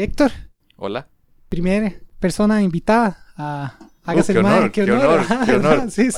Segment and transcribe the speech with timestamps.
[0.00, 0.30] Héctor,
[0.76, 1.08] Hola.
[1.48, 5.90] primera persona invitada a Hágase Uh, qué honor, qué honor, qué honor.
[5.90, 6.08] Sí.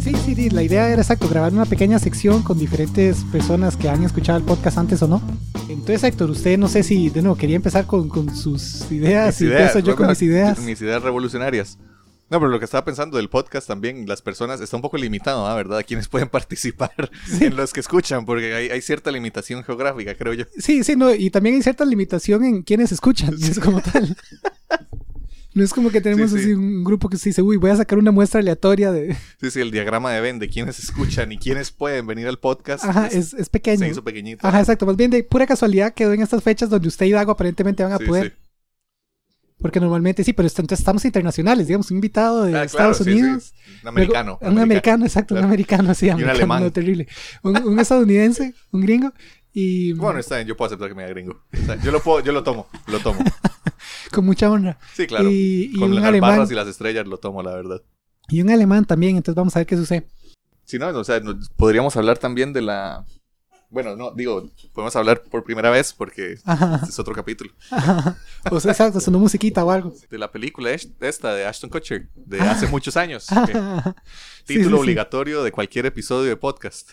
[0.00, 3.88] Sí, sí, sí, la idea era exacto, grabar una pequeña sección con diferentes personas que
[3.88, 5.20] han escuchado el podcast antes o no.
[5.88, 9.48] Entonces, Héctor, usted no sé si de nuevo quería empezar con, con sus ideas Mis
[9.48, 10.58] y empiezo yo con mis ideas.
[10.58, 11.78] Mis ideas revolucionarias.
[12.28, 15.46] No, pero lo que estaba pensando del podcast también, las personas, está un poco limitado,
[15.46, 15.54] ¿ah?
[15.54, 15.82] ¿verdad?
[15.88, 17.10] Quienes pueden participar
[17.40, 20.44] en los que escuchan, porque hay, hay cierta limitación geográfica, creo yo.
[20.58, 24.14] Sí, sí, no, y también hay cierta limitación en quienes escuchan, es como tal.
[25.54, 26.42] No es como que tenemos Sí, sí.
[26.44, 29.16] así un grupo que se dice, uy, voy a sacar una muestra aleatoria de...
[29.40, 32.84] Sí, sí, el diagrama de Venn de quienes escuchan y quienes pueden venir al podcast
[32.84, 33.78] Ajá, es- es, es pequeño.
[33.78, 34.46] se hizo pequeñito.
[34.46, 34.84] Ajá, exacto.
[34.86, 37.92] Más bien de pura casualidad quedó en estas fechas donde usted y Dago aparentemente van
[37.92, 38.36] a Sí, poder.
[39.60, 43.00] Porque normalmente sí, pero entonces estamos internacionales, digamos, un invitado de Ah, Estados.
[43.00, 43.54] Unidos.
[43.82, 44.38] Un americano.
[44.40, 46.62] Luego, un americano, exacto, un americano, sí, americano, alemán.
[46.62, 47.08] no, terrible.
[47.42, 49.12] Un, un estadounidense, un gringo
[49.52, 51.42] y Bueno, está bien, yo puedo aceptar que me haga gringo.
[51.82, 53.20] Yo lo puedo, yo lo tomo, lo tomo.
[54.12, 54.78] con mucha honra.
[54.94, 55.28] Sí, claro.
[55.30, 56.30] Y, y Con un las alemán.
[56.32, 57.82] barras y las estrellas lo tomo, la verdad.
[58.28, 60.06] Y un alemán también, entonces vamos a ver qué sucede.
[60.64, 61.20] Si no, o sea,
[61.56, 63.06] podríamos hablar también de la...
[63.70, 66.80] Bueno, no, digo, podemos hablar por primera vez porque Ajá.
[66.88, 67.50] es otro capítulo.
[68.50, 69.94] O sea, exacto, sonó musiquita o algo.
[70.10, 73.26] De la película es- esta de Ashton Kutcher, de hace muchos años.
[74.48, 74.82] Sí, título sí, sí.
[74.88, 76.92] obligatorio de cualquier episodio de podcast.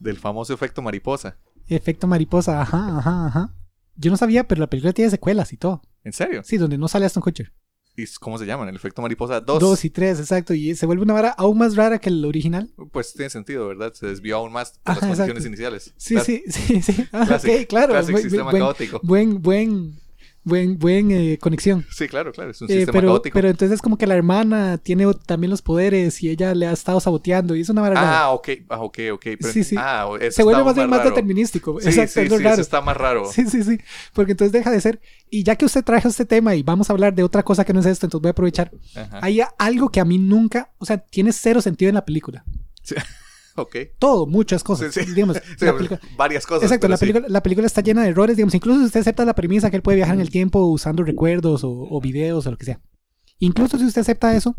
[0.00, 1.38] Del famoso efecto mariposa.
[1.70, 3.54] Efecto mariposa, ajá, ajá, ajá.
[3.96, 5.82] Yo no sabía, pero la película tiene secuelas y todo.
[6.04, 6.42] ¿En serio?
[6.44, 7.52] Sí, donde no sale Aston Kutcher.
[7.96, 8.68] ¿Y cómo se llaman?
[8.68, 9.58] El efecto mariposa 2.
[9.60, 10.54] Dos y tres, exacto.
[10.54, 12.70] Y se vuelve una vara aún más rara que el original.
[12.92, 13.92] Pues tiene sentido, ¿verdad?
[13.92, 15.92] Se desvió aún más por Ajá, las condiciones iniciales.
[15.96, 16.24] Sí, Claro.
[16.26, 17.04] sí, sí, sí.
[17.12, 17.92] Ah, Classic- ok, claro.
[17.92, 19.00] classic sistema buen, caótico.
[19.02, 20.00] buen, buen,
[20.44, 21.84] buen, buen, eh, conexión.
[21.90, 22.50] Sí, claro, claro.
[22.50, 23.34] Es un Eh, sistema pero, caótico.
[23.34, 26.72] pero entonces es como que la hermana tiene también los poderes y ella le ha
[26.72, 28.20] estado saboteando y es una rara.
[28.22, 29.22] Ah, ok, ah, ok, ok.
[29.40, 29.76] Pero, Sí, sí.
[29.78, 31.10] Ah, Se vuelve más más raro.
[31.10, 31.80] determinístico.
[31.80, 32.54] Sí, Exacto, sí, es lo sí, raro.
[32.54, 33.30] eso está más raro.
[33.32, 33.78] Sí, sí, sí.
[34.14, 35.00] Porque entonces deja de ser.
[35.28, 37.72] Y ya que usted trajo este tema y vamos a hablar de otra cosa que
[37.72, 38.70] no es esto, entonces voy a aprovechar.
[38.96, 39.20] Ajá.
[39.22, 42.44] Hay algo que a mí nunca, o sea, tiene cero sentido en la película.
[42.82, 42.94] Sí.
[43.56, 43.76] Ok.
[43.98, 44.94] Todo, muchas cosas.
[44.94, 45.12] Sí, sí.
[45.12, 46.64] Digamos, Sí, la película- varias cosas.
[46.70, 49.70] Exacto, película, la película está llena de errores, digamos, incluso si usted acepta la premisa
[49.70, 52.64] que él puede viajar en el tiempo usando recuerdos o, o videos o lo que
[52.66, 52.80] sea.
[53.38, 54.54] Incluso si usted acepta eso,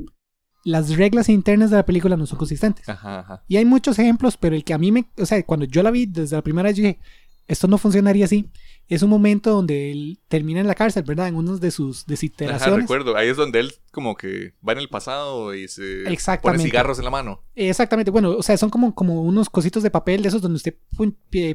[0.64, 2.88] las reglas internas de la película no son consistentes.
[2.88, 3.44] Ajá, ajá.
[3.48, 5.92] Y hay muchos ejemplos, pero el que a mí me, o sea, cuando yo la
[5.92, 7.00] vi desde la primera vez, yo dije,
[7.48, 8.50] esto no funcionaría así.
[8.88, 11.30] Es un momento donde él termina en la cárcel, ¿verdad?
[11.30, 12.80] En uno de sus Ajá, desiteraciones.
[12.82, 13.16] recuerdo.
[13.16, 16.04] Ahí es donde él como que va en el pasado y se
[16.42, 17.42] pone cigarros en la mano.
[17.56, 20.76] Exactamente, bueno, o sea, son como, como unos cositos de papel de esos donde usted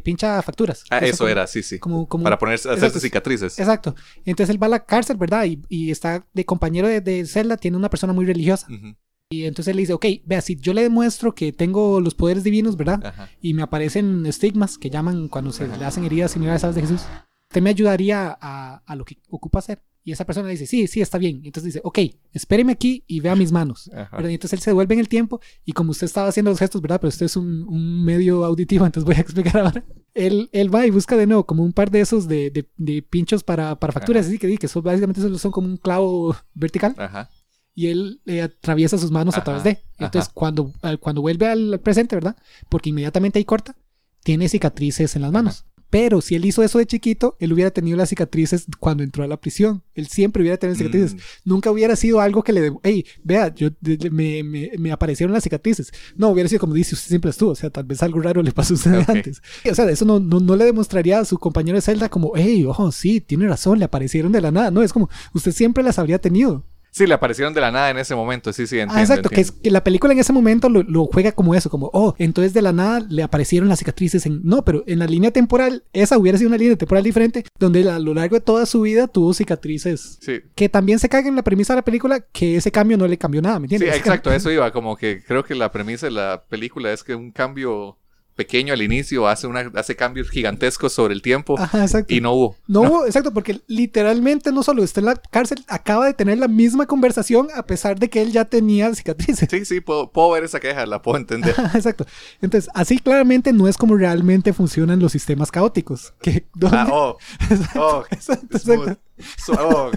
[0.03, 0.85] pincha facturas.
[0.91, 1.79] Ah, Eso eso como- era, sí, sí.
[1.79, 3.01] Como, como, Para ponerse, hacerse Exacto.
[3.01, 3.59] cicatrices.
[3.59, 3.95] Exacto.
[4.25, 5.45] Entonces él va a la cárcel, ¿verdad?
[5.45, 8.67] Y, y está de compañero de, de celda, tiene una persona muy religiosa.
[8.71, 8.95] Ujú,
[9.29, 12.45] Y entonces él le dice, ok, vea, si yo le demuestro que tengo los poderes
[12.45, 13.05] divinos, ¿verdad?
[13.05, 13.29] Ajá.
[13.41, 16.83] Y me aparecen estigmas que llaman cuando se le hacen heridas similares a las de
[16.83, 17.03] Jesús.
[17.51, 19.83] Usted me ayudaría a, a lo que ocupa hacer.
[20.05, 21.41] Y esa persona le dice, sí, sí, está bien.
[21.45, 21.99] Entonces dice, ok,
[22.33, 23.91] espéreme aquí y vea mis manos.
[23.93, 24.17] Ajá.
[24.17, 24.31] ¿verdad?
[24.31, 26.81] Y entonces él se devuelve en el tiempo y como usted estaba haciendo los gestos,
[26.81, 27.01] ¿verdad?
[27.01, 29.85] Pero usted es un, un medio auditivo, entonces voy a explicar ahora.
[30.15, 33.03] Él, él va y busca de nuevo como un par de esos de, de, de
[33.03, 37.29] pinchos para, para facturas, así que, que son, básicamente son como un clavo vertical Ajá.
[37.77, 39.79] Y él eh, atraviesa sus manos a Ajá, través de.
[39.99, 40.33] Entonces ajá.
[40.35, 42.35] cuando, cuando vuelve al presente, ¿verdad?
[42.69, 43.77] Porque inmediatamente ahí corta,
[44.25, 45.65] tiene cicatrices en las manos.
[45.89, 49.29] Pero si él hizo eso de chiquito, él hubiera tenido las cicatrices cuando entró a
[49.29, 49.85] la prisión.
[49.95, 53.69] Él siempre hubiera tenido cicatrices Mm, nunca hubiera sido algo que le hey, vea, yo
[54.11, 55.93] me, me, me aparecieron las cicatrices.
[56.17, 58.51] No, hubiera sido como dice, usted siempre estuvo, o sea, tal vez algo raro le
[58.53, 59.09] pasó a usted Ok.
[59.09, 59.41] antes.
[59.71, 62.65] O sea, eso no, no, no le demostraría a su compañero de celda como, hey,
[62.67, 64.71] ojo, sí, tiene razón, le aparecieron de la nada.
[64.73, 66.65] No, es como, usted siempre las habría tenido.
[66.97, 68.55] Sí, le aparecieron de la nada en ese momento.
[68.55, 68.95] Sí, sí, entiendo.
[68.95, 71.69] ah, exacto, que, es, que la película en ese momento lo, lo juega como eso,
[71.69, 74.41] como, oh, entonces de la nada le aparecieron las cicatrices en...
[74.43, 77.99] No, pero en la línea temporal, esa hubiera sido una línea temporal diferente, donde a
[77.99, 80.19] lo largo de toda su vida tuvo cicatrices.
[80.23, 83.07] Sí, Que también se caga en la premisa de la película que ese cambio no
[83.07, 83.99] le cambió nada, ¿me sí, entiendes?
[83.99, 84.33] Es como- exacto.
[84.35, 84.73] Eso iba.
[84.73, 87.99] Como que creo que la premisa de la película es que un cambio
[88.37, 92.13] pequeño al inicio hace, una, hace cambios gigantescos sobre el tiempo Ajá, exacto.
[92.15, 92.57] y no hubo.
[92.69, 96.47] No hubo, exacto, porque literalmente no solo está en la cárcel, acaba de tener la
[96.47, 99.49] misma conversación a pesar de que él ya tenía cicatrices.
[99.51, 101.55] Sí, sí, puedo, puedo ver esa queja, la puedo entender.
[101.59, 102.07] Ajá, Exacto.
[102.43, 106.13] Entonces, así claramente no es como realmente funcionan los sistemas caóticos.
[106.21, 107.17] Que, Ah, oh,
[107.77, 108.89] oh, Exacto, smooth.
[108.89, 109.01] exacto.
[109.39, 109.91] So- oh.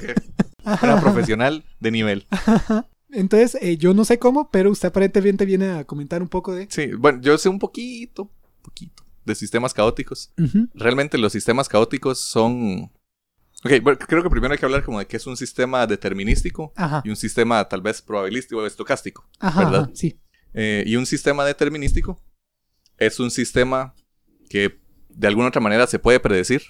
[0.84, 2.28] Una profesional de nivel.
[3.12, 6.68] Entonces, eh, yo no sé cómo, pero usted aparentemente viene a comentar un poco de...
[6.70, 10.32] Sí, bueno, yo sé un poquito, poquito de sistemas caóticos.
[10.74, 12.92] Realmente los sistemas caóticos son...
[13.64, 16.72] Ok, bueno, creo que primero hay que hablar como de qué es un sistema determinístico
[16.78, 17.02] Ajá.
[17.04, 19.28] y un sistema tal vez probabilístico o estocástico.
[19.40, 19.82] Ajá, ¿verdad?
[19.82, 20.20] ajá, sí.
[20.54, 22.24] Eh, y un sistema determinístico
[22.98, 23.94] es un sistema
[24.50, 24.80] que
[25.10, 26.62] de alguna otra manera se puede predecir,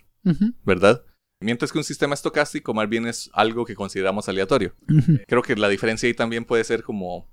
[0.65, 1.03] ¿verdad?
[1.41, 4.75] Mientras que un sistema estocástico más bien es algo que consideramos aleatorio.
[5.27, 7.29] Creo que la diferencia ahí también puede ser como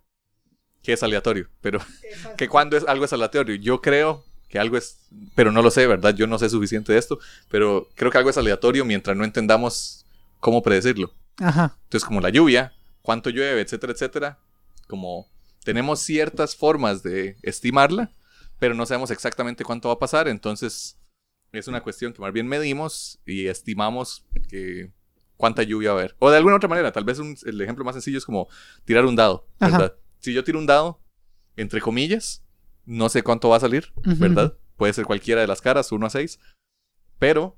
[0.82, 1.80] que es aleatorio, pero
[2.36, 3.56] que cuando es algo es aleatorio.
[3.56, 5.00] Yo creo que algo es,
[5.34, 6.14] pero no lo sé, ¿verdad?
[6.14, 7.18] Yo no sé suficiente de esto,
[7.50, 10.06] pero creo que algo es aleatorio mientras no entendamos
[10.38, 11.12] cómo predecirlo.
[11.38, 11.76] Ajá.
[11.82, 12.72] Entonces, como la lluvia,
[13.02, 14.38] cuánto llueve, etcétera, etcétera,
[14.86, 15.26] como
[15.64, 18.12] tenemos ciertas formas de estimarla,
[18.60, 20.96] pero no sabemos exactamente cuánto va a pasar, entonces
[21.58, 24.90] es una cuestión que más bien medimos y estimamos que
[25.36, 26.16] cuánta lluvia va a haber.
[26.18, 28.48] O de alguna otra manera, tal vez un- el ejemplo más sencillo es como
[28.84, 29.46] tirar un dado.
[30.20, 31.00] Si yo tiro un dado,
[31.56, 32.42] entre comillas,
[32.84, 33.92] no sé cuánto va a salir.
[34.04, 34.56] ¿verdad?
[34.76, 36.38] Puede ser cualquiera de las caras, 1 a 6,
[37.18, 37.56] pero,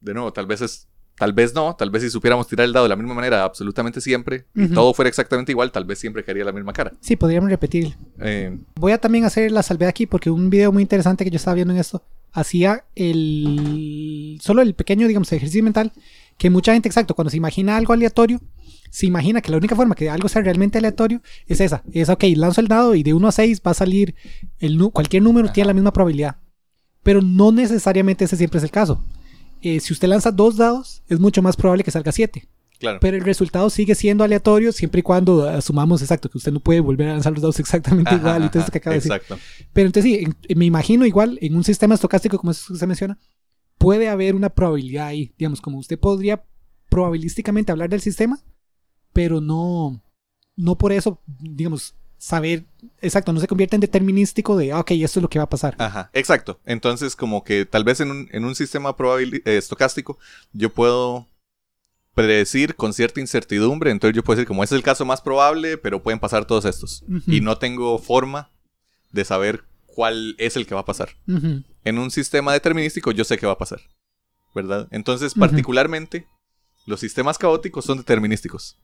[0.00, 2.86] de nuevo, tal vez es Tal vez no, tal vez si supiéramos tirar el dado
[2.86, 6.46] de la misma manera absolutamente siempre y todo fuera exactamente igual, tal vez siempre caería
[6.46, 6.92] la misma cara.
[7.00, 7.94] Sí, podríamos repetir.
[8.20, 11.36] Eh, Voy a también hacer la salvedad aquí porque un video muy interesante que yo
[11.36, 15.92] estaba viendo en esto hacía el solo el pequeño, digamos, ejercicio mental
[16.38, 18.40] que mucha gente, exacto, cuando se imagina algo aleatorio,
[18.90, 21.82] se imagina que la única forma que algo sea realmente aleatorio es esa.
[21.92, 24.14] Es, ok, lanzo el dado y de 1 a 6 va a salir
[24.58, 25.52] el, cualquier número Ajá.
[25.52, 26.36] tiene la misma probabilidad.
[27.02, 29.04] Pero no necesariamente ese siempre es el caso.
[29.60, 32.48] Eh, si usted lanza dos dados, es mucho más probable que salga 7.
[32.80, 32.98] Claro.
[33.00, 36.80] Pero el resultado sigue siendo aleatorio siempre y cuando asumamos exacto que usted no puede
[36.80, 39.12] volver a lanzar los dados exactamente Ajá, igual y todo que acaba de decir.
[39.12, 39.38] Exacto.
[39.72, 42.86] Pero entonces sí, en- me imagino igual en un sistema estocástico como eso que usted
[42.88, 43.18] menciona,
[43.78, 45.32] puede haber una probabilidad ahí.
[45.38, 46.42] Digamos, como usted podría
[46.88, 48.40] probabilísticamente hablar del sistema,
[49.12, 50.02] pero no,
[50.56, 52.66] no por eso, digamos, saber,
[53.00, 55.48] exacto, no se convierte en determinístico de, ah, ok, esto es lo que va a
[55.48, 55.74] pasar.
[55.78, 56.60] Ajá, exacto.
[56.66, 60.18] Entonces, como que tal vez en un, en un sistema probabil- eh, estocástico,
[60.52, 61.26] yo puedo
[62.14, 63.90] predecir con cierta incertidumbre.
[63.90, 66.64] Entonces, yo puedo decir, como ese es el caso más probable, pero pueden pasar todos
[66.64, 67.04] estos.
[67.26, 68.50] Y no tengo forma
[69.12, 71.10] de saber cuál es el que va a pasar.
[71.84, 73.80] En un sistema determinístico, yo sé qué va a pasar.
[74.54, 74.88] ¿Verdad?
[74.90, 76.26] Entonces, particularmente,
[76.86, 78.78] los sistemas caóticos son determinísticos.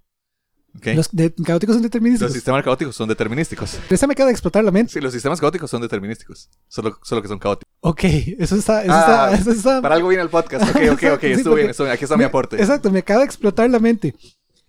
[0.74, 0.86] ¿Ok?
[0.94, 2.28] Los de- caóticos son determinísticos.
[2.30, 3.78] Los sistemas caóticos son determinísticos.
[3.88, 4.92] Esa me acaba de explotar la mente.
[4.92, 6.50] Sí, los sistemas caóticos son determinísticos.
[6.68, 7.72] Solo, solo que son caóticos.
[7.80, 8.04] Ok,
[8.38, 10.68] eso está, eso Ah, está, eso está- Para algo viene el podcast.
[10.76, 11.20] Ok, ok, ok.
[11.22, 11.94] Sí, Estuvo bien, estuvo bien.
[11.94, 12.56] Aquí está mi Me- aporte.
[12.56, 14.14] Exacto, me acaba de explotar la mente.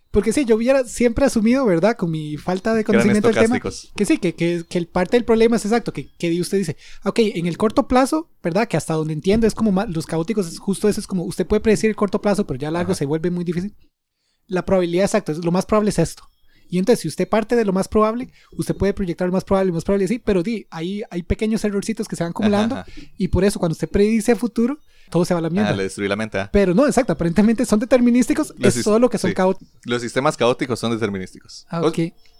[0.09, 1.97] Porque sí, yo hubiera siempre asumido, ¿verdad?
[1.97, 3.59] Con mi falta de conocimiento del tema.
[3.59, 6.77] Que sí, que, que, que el parte del problema es exacto, que, que usted dice,
[7.03, 8.67] ok, en el corto plazo, ¿verdad?
[8.69, 11.59] Que hasta donde entiendo es como los caóticos, es justo eso, es como usted puede
[11.59, 13.00] predecir el corto plazo, pero ya a largo Ajá.
[13.00, 13.75] se vuelve muy difícil.
[14.47, 16.23] La probabilidad exacta, lo más probable es esto.
[16.69, 19.69] Y entonces, si usted parte de lo más probable, usted puede proyectar lo más probable,
[19.69, 22.81] lo más probable, sí, pero di, ahí hay pequeños errorcitos que se van acumulando Ajá,
[22.89, 23.01] ajá.
[23.17, 24.77] y por eso cuando usted predice futuro,
[25.09, 25.69] todo se va a la mierda.
[25.69, 26.38] Ah, le destruí la mente.
[26.38, 26.49] ah.
[26.51, 29.35] Pero no, exacto, aparentemente son determinísticos, Los es sis- solo que son sí.
[29.35, 29.73] caóticos.
[29.85, 31.65] Los sistemas caóticos son determinísticos.
[31.69, 31.81] Ah.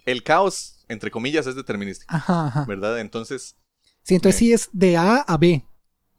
[0.06, 2.14] El caos, entre comillas, es determinístico.
[2.14, 2.66] Ajá, ajá.
[2.66, 3.00] ¿Verdad?
[3.00, 3.56] Entonces,
[4.04, 4.40] Sí, entonces Eh.
[4.46, 5.64] sí es de A a B.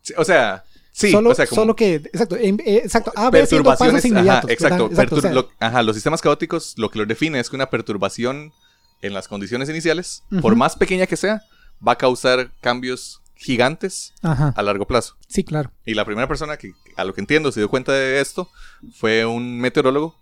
[0.02, 0.64] sí, o sea,
[0.98, 1.10] sí.
[1.12, 4.04] solo, o sea, como solo que, exacto, eh, exacto, A, B pasos perturbaciones.
[4.04, 4.48] Ajá, exacto.
[4.48, 4.50] ¿verdad?
[4.52, 7.56] Exacto, o pertur- sea, lo- ajá, los sistemas caóticos lo que los define es que
[7.56, 8.52] una perturbación
[9.02, 11.42] en las condiciones iniciales, por más pequeña que sea,
[11.86, 15.16] va a causar cambios gigantes Ajá, a largo plazo.
[15.28, 15.70] sí, claro.
[15.86, 18.50] Y la primera persona que, a lo que entiendo, se dio cuenta de esto
[18.92, 20.16] fue un meteorólogo,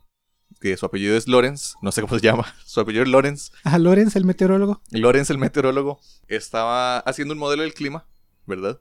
[0.61, 3.53] que su apellido es Lorenz, no sé cómo se llama, su apellido es Lorenz.
[3.65, 4.83] Ajá, Lorenz, el meteorólogo.
[4.91, 5.99] Lorenz, el meteorólogo,
[6.29, 8.05] estaba haciendo un modelo del clima,
[8.47, 8.79] ¿verdad?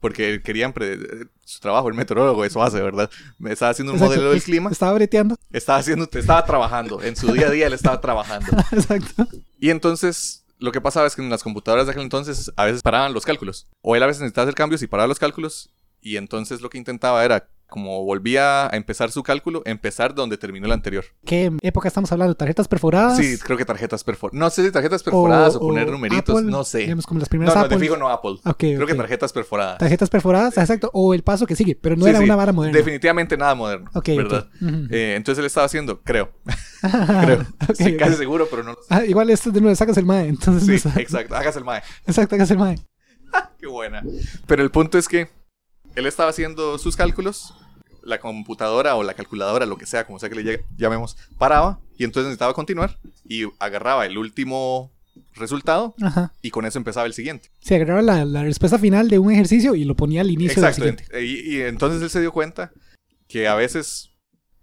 [0.00, 0.98] Porque querían pre-
[1.44, 3.10] su trabajo, el meteorólogo, eso hace, ¿verdad?
[3.48, 5.36] Estaba haciendo un Exacto, modelo del clima, Estaba breteando.
[5.52, 8.46] estaba haciendo, estaba trabajando, en su día a día él estaba trabajando.
[8.72, 9.26] exacto.
[9.58, 12.82] Y entonces lo que pasaba es que en las computadoras de aquel entonces a veces
[12.82, 13.66] paraban los cálculos.
[13.80, 15.70] O él a veces necesitaba hacer cambios y paraba los cálculos.
[16.00, 20.66] Y entonces lo que intentaba era, como volvía a empezar su cálculo, empezar donde terminó
[20.66, 21.04] el anterior.
[21.26, 22.34] ¿Qué época estamos hablando?
[22.34, 23.16] ¿Tarjetas perforadas?
[23.18, 24.38] Sí, creo que tarjetas perforadas.
[24.38, 26.78] No sé si tarjetas perforadas o, O- poner o numeritos, Apple, no sé.
[26.78, 27.76] Digamos, como las No, primeras no, Apple.
[27.76, 28.36] de fijo no Apple.
[28.56, 29.78] Creo que tarjetas perforadas.
[29.78, 30.90] Tarjetas perforadas, exacto.
[30.94, 32.24] O el paso que sigue, pero no Sí, era sí.
[32.24, 32.76] una vara moderna.
[32.76, 34.48] Definitivamente nada moderno, Ok, ¿verdad?
[34.90, 36.30] Eh, entonces él estaba haciendo, creo,
[37.22, 37.44] creo.
[37.74, 38.86] Sí, casi seguro, pero no lo sé.
[38.88, 41.36] Ah, igual esto de nuevo sacas el MAE, entonces Sí, no exacto.
[41.36, 41.82] Hágase el mae.
[42.06, 42.76] Exacto, hagas el MAE.
[43.60, 44.02] Qué buena.
[44.46, 45.28] Pero el punto es que
[45.94, 47.54] él estaba haciendo sus cálculos,
[48.02, 52.04] la computadora o la calculadora, lo que sea, como sea que le llamemos, paraba y
[52.04, 54.92] entonces necesitaba continuar y agarraba el último
[55.34, 56.32] resultado Ajá.
[56.42, 57.50] y con eso empezaba el siguiente.
[57.60, 60.84] Se agarraba la, la respuesta final de un ejercicio y lo ponía al inicio Exacto.
[60.84, 61.18] del siguiente.
[61.18, 62.72] en- Y, y entonces él se dio cuenta
[63.28, 64.10] que a veces,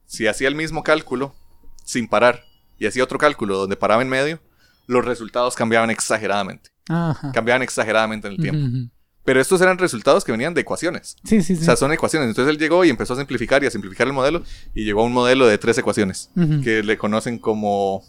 [0.06, 1.36] si hacía el mismo cálculo
[1.84, 2.42] sin parar
[2.80, 4.40] y hacía otro cálculo donde paraba en medio,
[4.88, 6.72] los resultados cambiaban exageradamente.
[6.90, 7.32] Ajá.
[7.32, 8.92] Cambiaban exageradamente en el tiempo.
[9.26, 11.18] Pero estos eran resultados que venían de ecuaciones.
[11.26, 11.66] Sí, sí, O sí.
[11.66, 12.30] sea, son ecuaciones.
[12.30, 15.06] Entonces él llegó y empezó a simplificar y a simplificar el modelo y llegó a
[15.06, 16.30] un modelo de tres ecuaciones
[16.64, 17.96] que le conocen como...
[17.98, 18.04] o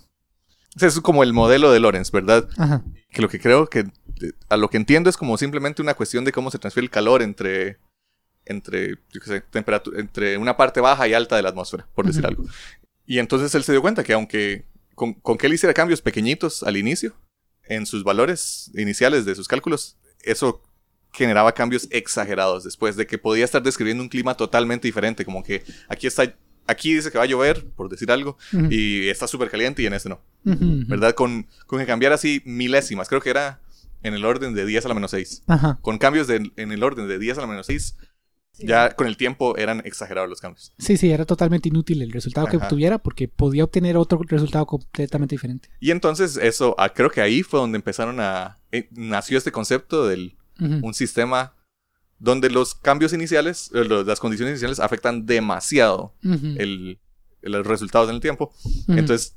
[0.79, 2.47] es como el modelo de Lorentz, ¿verdad?
[2.59, 2.85] Ajá.
[3.11, 3.81] Que lo que creo que...
[3.81, 6.91] eh, A lo que entiendo es como simplemente una cuestión de cómo se transfiere el
[6.91, 7.79] calor entre...
[8.49, 12.07] Entre, yo qué sé, temperatura, entre una parte baja y alta de la atmósfera, por
[12.07, 12.45] decir algo.
[13.05, 16.63] Y entonces él se dio cuenta que aunque con, con que él hiciera cambios pequeñitos
[16.63, 17.15] al inicio,
[17.69, 20.63] en sus valores iniciales de sus cálculos, eso
[21.17, 25.63] generaba cambios exagerados después de que podía estar describiendo un clima totalmente diferente, como que
[25.89, 26.35] aquí está,
[26.67, 28.37] aquí dice que va a llover, por decir algo,
[28.71, 30.21] y está súper caliente y en este no.
[30.45, 31.15] ¿verdad?
[31.15, 33.61] Con, con que cambiar así milésimas, creo que era
[34.03, 35.43] en el orden de 10 a la menos 6.
[35.49, 35.79] Ajá.
[35.83, 37.97] Con cambios de- en el orden de 10 a la menos 6,
[38.59, 40.73] ya con el tiempo eran exagerados los cambios.
[40.79, 45.35] Sí, sí, era totalmente inútil el resultado que obtuviera porque podía obtener otro resultado completamente
[45.35, 45.69] diferente.
[45.81, 48.59] Y entonces eso, ah, creo que ahí fue donde empezaron a...
[48.73, 50.87] eh, nació este concepto del Ujú.
[50.87, 51.55] un sistema
[52.19, 56.55] donde los cambios iniciales, eh, las condiciones iniciales afectan demasiado Ujú.
[56.59, 56.99] el,
[57.43, 58.53] los resultados en el tiempo.
[58.65, 58.93] Ujú.
[58.99, 59.37] Entonces,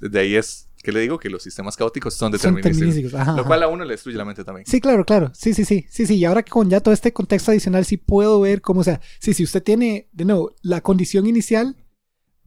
[0.00, 2.76] de ahí es que le digo que los sistemas caóticos son Son determinísticos.
[2.76, 3.20] determinísticos.
[3.20, 4.66] Ajá, Lo cual a uno le destruye la mente también.
[4.66, 5.32] Sí, claro, claro.
[5.34, 5.86] Sí, sí, sí.
[5.90, 6.16] Sí, sí.
[6.16, 9.00] Y ahora que con ya todo este contexto adicional, sí puedo ver cómo, o sea,
[9.18, 11.76] sí, si usted tiene, de nuevo, la condición inicial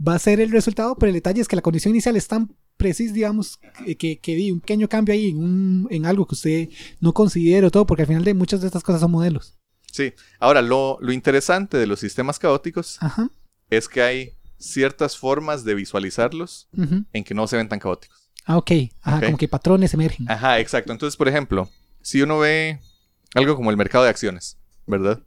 [0.08, 2.56] va a ser el resultado, pero el detalle es que la condición inicial es tan
[2.78, 3.60] precisa, digamos,
[3.98, 6.70] que, que, di un pequeño cambio ahí en, un, en algo que usted
[7.00, 9.58] no considere o todo, porque al final de muchas de estas cosas son modelos.
[9.92, 10.14] Sí.
[10.40, 13.30] Ahora, lo, lo interesante de los sistemas caóticos Ajá.
[13.70, 16.70] es que hay ciertas formas de visualizarlos
[17.14, 18.32] en que no se ven tan caóticos.
[18.46, 18.72] Ah, ok.
[19.02, 19.26] Ajá, Ok.
[19.26, 20.30] como que patrones emergen.
[20.30, 20.92] Ajá, exacto.
[20.92, 21.70] Entonces, por ejemplo,
[22.02, 22.80] si uno ve
[23.36, 25.22] algo como el mercado de acciones, ¿verdad?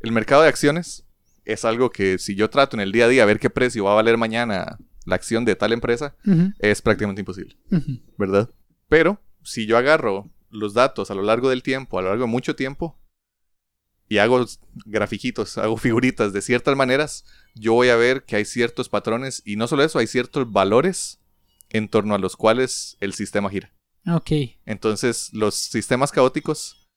[0.00, 1.04] El mercado de acciones
[1.44, 3.84] es algo que si yo trato en el día a día a ver qué precio
[3.84, 4.78] va a valer mañana
[5.10, 6.16] la acción de tal empresa,
[6.58, 7.56] es prácticamente imposible.
[8.16, 8.48] ¿verdad?
[8.88, 12.30] Pero si yo agarro los datos a lo largo del tiempo, a lo largo de
[12.30, 12.96] mucho tiempo,
[14.08, 14.44] y hago
[14.86, 17.24] grafiquitos, hago figuritas de ciertas maneras,
[17.54, 21.20] yo voy a ver que hay ciertos patrones y no solo eso, hay ciertos valores
[21.68, 23.72] en torno a los cuales el sistema gira.
[24.08, 24.32] Ok.
[24.66, 26.88] Entonces, los sistemas caóticos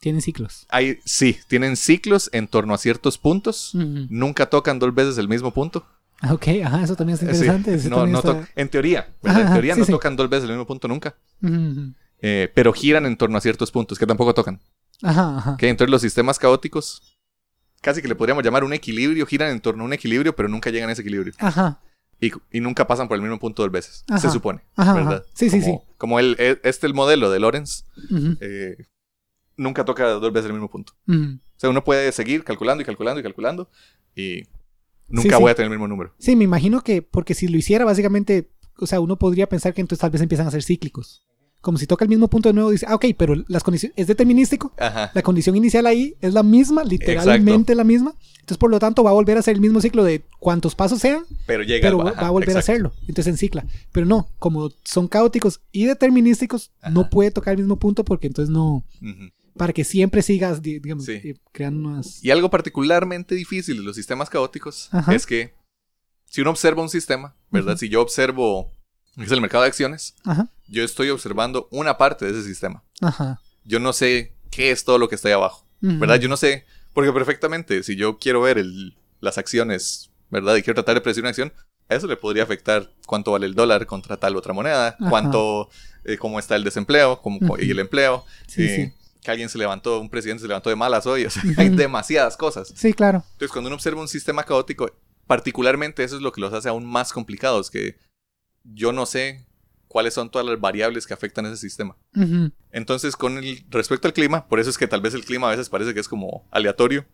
[0.00, 0.66] Tienen ciclos.
[0.68, 3.70] hay, sí, tienen ciclos en torno a ciertos puntos.
[3.74, 5.86] Nunca tocan dos veces el mismo punto.
[6.26, 7.44] Ah, Ok, ajá, eso también está Eh, sí.
[7.44, 7.88] interesante.
[7.90, 9.92] No, también no está- en teoría, en teoría sí, no sí.
[9.92, 11.14] tocan dos veces el mismo punto nunca.
[12.20, 14.60] Eh, pero giran en torno a ciertos puntos que tampoco tocan.
[15.02, 15.50] Ajá, ajá.
[15.52, 15.62] ¿ok?
[15.64, 17.18] Entonces los sistemas caóticos,
[17.82, 20.70] casi que le podríamos llamar un equilibrio, giran en torno a un equilibrio, pero nunca
[20.70, 21.34] llegan a ese equilibrio.
[21.38, 21.80] Ajá,
[22.20, 24.60] Y, y nunca pasan por el mismo punto dos veces, se supone.
[24.76, 25.24] ¿Verdad?
[25.34, 28.38] Sí, sí, como, Como el, e- este el modelo de Lorenz, sí.
[28.40, 28.86] Eh,
[29.56, 30.94] nunca toca dos veces el mismo punto.
[31.08, 31.14] O
[31.58, 33.68] sea, uno puede seguir calculando y calculando y calculando
[34.16, 34.42] y
[35.08, 35.42] nunca sí.
[35.42, 36.14] voy a tener el mismo número.
[36.18, 39.80] Sí, me imagino que, porque si lo hiciera, básicamente, o sea, uno podría pensar que
[39.80, 41.26] entonces tal vez empiezan a ser cíclicos.
[41.60, 44.06] Como si toca el mismo punto de nuevo, dice, ah, ok, pero las condiciones, es
[44.06, 44.74] determinístico.
[44.78, 45.10] Ajá.
[45.14, 48.14] La condición inicial ahí es la misma, literalmente la misma.
[48.34, 51.00] Entonces, por lo tanto, va a volver a ser el mismo ciclo de cuántos pasos
[51.00, 52.92] sean, Pero llega pero va, ajá, va a volver a hacerlo.
[53.08, 53.64] Entonces, en cicla.
[53.92, 58.52] Pero no, como son caóticos y determinísticos, no puede tocar el mismo punto porque entonces
[58.52, 58.84] no.
[59.56, 61.12] Para que siempre sigas, di- digamos, Sí.
[61.12, 62.22] eh, creando unas...
[62.24, 65.14] Y algo particularmente difícil de los sistemas caóticos Ajá.
[65.14, 65.54] es que
[66.26, 67.76] si uno observa un sistema, ¿verdad?
[67.76, 68.72] Si yo observo,
[69.16, 72.82] es el mercado de acciones, Ajá, yo estoy observando una parte de ese sistema.
[73.00, 73.40] ajá.
[73.64, 75.66] Yo no sé qué es todo lo que está ahí abajo.
[75.80, 76.16] ¿verdad?
[76.18, 80.56] Yo no sé, porque perfectamente, si yo quiero ver el- las acciones, ¿verdad?
[80.56, 81.52] Y quiero tratar de predecir una acción,
[81.90, 85.68] a eso le podría afectar cuánto vale el dólar contra tal otra moneda, cuánto,
[86.04, 89.03] eh, cómo está el desempleo cómo- y el empleo, Sí, eh, sí.
[89.24, 92.36] Que alguien se levantó, un presidente se levantó de malas hoy, o sea, hay demasiadas
[92.36, 92.70] cosas.
[92.76, 93.24] Sí, claro.
[93.32, 94.92] Entonces, cuando uno observa un sistema caótico,
[95.26, 97.96] particularmente eso es lo que los hace aún más complicados, que
[98.64, 99.46] yo no sé
[99.88, 101.96] cuáles son todas las variables que afectan ese sistema.
[102.70, 105.52] Entonces, con el respecto al clima, por eso es que tal vez el clima a
[105.52, 107.06] veces parece que es como aleatorio.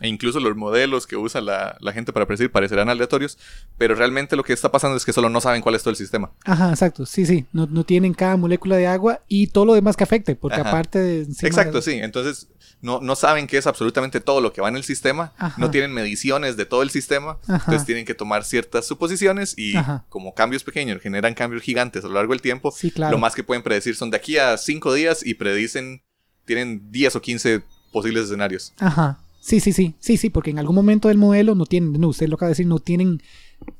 [0.00, 3.36] E incluso los modelos que usa la, la gente para predecir parecerán aleatorios,
[3.76, 5.96] pero realmente lo que está pasando es que solo no saben cuál es todo el
[5.96, 6.30] sistema.
[6.44, 7.04] Ajá, exacto.
[7.04, 7.46] Sí, sí.
[7.52, 10.68] No, no tienen cada molécula de agua y todo lo demás que afecte, porque Ajá.
[10.70, 11.22] aparte de...
[11.42, 11.92] Exacto, de- sí.
[11.94, 12.48] Entonces,
[12.80, 15.56] no, no saben qué es absolutamente todo lo que va en el sistema, Ajá.
[15.60, 17.54] no tienen mediciones de todo el sistema, Ajá.
[17.56, 20.04] entonces tienen que tomar ciertas suposiciones y Ajá.
[20.08, 22.70] como cambios pequeños generan cambios gigantes a lo largo del tiempo.
[22.70, 23.10] Sí, claro.
[23.12, 26.02] Lo más que pueden predecir son de aquí a cinco días y predicen,
[26.44, 27.62] tienen 10 o 15
[27.92, 28.72] posibles escenarios.
[28.78, 29.18] Ajá.
[29.40, 29.94] Sí, sí, sí.
[29.98, 32.52] Sí, sí, porque en algún momento del modelo no tienen, no, usted lo acaba de
[32.52, 33.22] decir, no tienen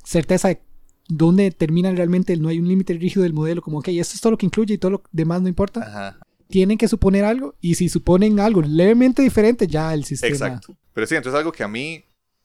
[0.03, 0.61] certeza de
[1.07, 4.31] dónde termina realmente, no hay un límite rígido del modelo, como, ok, esto es todo
[4.31, 5.81] lo que incluye y todo lo demás no importa.
[5.81, 10.31] Ajá, Tienen que suponer algo y si suponen algo levemente diferente, ya el sistema...
[10.33, 10.75] exacto.
[10.93, 12.03] Pero sí, entonces algo que a mí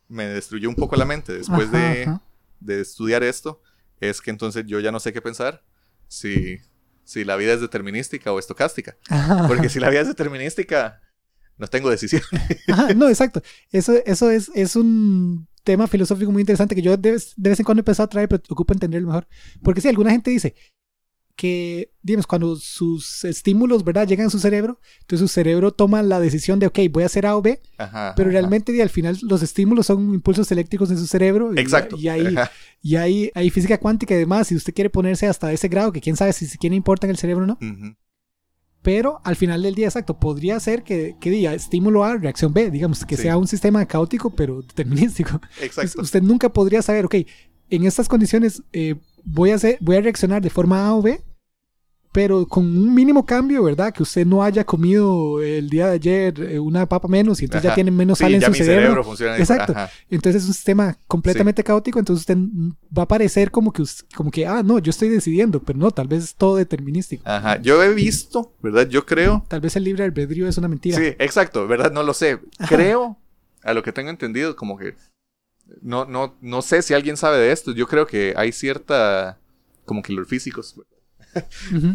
[0.09, 2.23] me destruyó un poco la mente después Ajá, de, ajá.
[2.61, 3.61] de estudiar esto
[4.01, 5.63] es que entonces yo ya no sé qué pensar
[6.09, 6.59] si
[7.05, 8.97] si la vida es determinística o estocástica.
[9.09, 9.47] Ajá.
[9.47, 11.01] Porque si la vida es determinística,
[11.59, 12.23] no tengo decisión.
[12.69, 13.43] Ajá, no, exacto.
[13.71, 17.59] Eso, eso es, es un tema filosófico muy interesante que yo de vez, de vez
[17.61, 19.27] en cuando he empezado a traer, pero ocupo entenderlo mejor.
[19.63, 20.55] Porque si alguna gente dice
[21.37, 26.21] que, digamos, cuando sus estímulos, ¿verdad?, llegan a su cerebro, entonces su cerebro toma la
[26.21, 28.39] decisión de, ok, voy a hacer A o B, Ajá, pero ajá.
[28.39, 31.53] realmente y al final los estímulos son impulsos eléctricos en su cerebro.
[31.53, 31.97] y- Exacto.
[31.99, 32.53] Y, Ajá.
[32.83, 36.01] y hay, hay física cuántica y demás, si usted quiere ponerse hasta ese grado, que
[36.01, 37.59] quién sabe si siquiera importa en el cerebro o no.
[38.85, 42.71] Pero al final del día, exacto, podría ser que, que diga estímulo A, reacción B,
[42.71, 43.23] digamos, que Sí.
[43.23, 45.41] sea un sistema caótico pero determinístico.
[45.61, 46.03] Exacto.
[46.03, 47.15] Usted nunca podría saber, ok,
[47.71, 51.19] en estas condiciones eh, voy, a hacer, voy a reaccionar de forma A o B,
[52.15, 53.93] pero con un mínimo cambio, ¿verdad?
[53.93, 57.69] Que usted no haya comido el día de ayer eh, una papa menos y entonces
[57.69, 58.83] ya tiene menos Sí, sal en ya su mi cerebro.
[58.83, 59.73] cerebro funciona Exacto.
[59.73, 59.91] Ajá.
[60.09, 62.39] Entonces es un sistema completamente caótico, entonces usted
[62.97, 63.83] va a parecer como que,
[64.15, 67.25] como que, ah, no, yo estoy decidiendo, pero no, tal vez es todo determinístico.
[67.27, 67.61] Ajá.
[67.61, 68.87] Yo he visto, ¿verdad?
[68.87, 69.45] Yo creo.
[69.49, 70.97] Tal vez el libre albedrío es una mentira.
[70.97, 71.91] Sí, exacto, ¿verdad?
[71.91, 72.39] No lo sé.
[72.61, 72.77] Ajá.
[72.77, 73.19] Creo,
[73.65, 74.95] a lo que tengo entendido, como que.
[75.83, 77.73] No, no, no sé si alguien sabe de esto.
[77.73, 79.41] Yo creo que hay cierta.
[79.85, 80.77] Como que los físicos.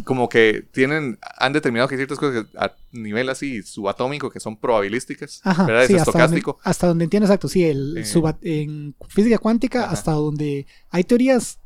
[0.03, 1.17] Como que tienen.
[1.37, 5.41] Han determinado que hay ciertas cosas que a nivel así subatómico que son probabilísticas.
[5.43, 5.87] Ajá, ¿Verdad?
[5.87, 6.59] sí, es hasta donde, estocástico.
[6.63, 8.05] hasta donde entiendo, exacto, sí, el Eh.
[8.05, 9.93] suba- en física cuántica, Ajá.
[9.93, 11.59] hasta donde hay teorías,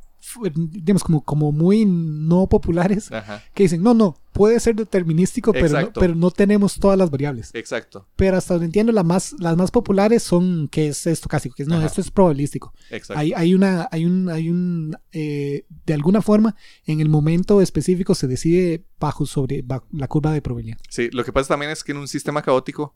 [0.56, 3.44] digamos, como, como muy no populares, Ajá.
[3.53, 7.51] que dicen, no, no, puede ser determinístico, pero no, pero no tenemos todas las variables.
[7.53, 8.08] Exacto.
[8.15, 11.70] Pero hasta donde entiendo, la más, las más populares son que es estocástico, que es,
[11.70, 11.86] no, Ajá.
[11.86, 12.74] esto es probabilístico.
[12.89, 13.20] Exacto.
[13.20, 18.15] Hay, hay una, hay un, hay un, eh, de alguna forma, en el momento específico
[18.15, 20.77] se decide bajo sobre bajo la curva de probabilidad.
[20.89, 22.96] Sí, lo que pasa también es que en un sistema caótico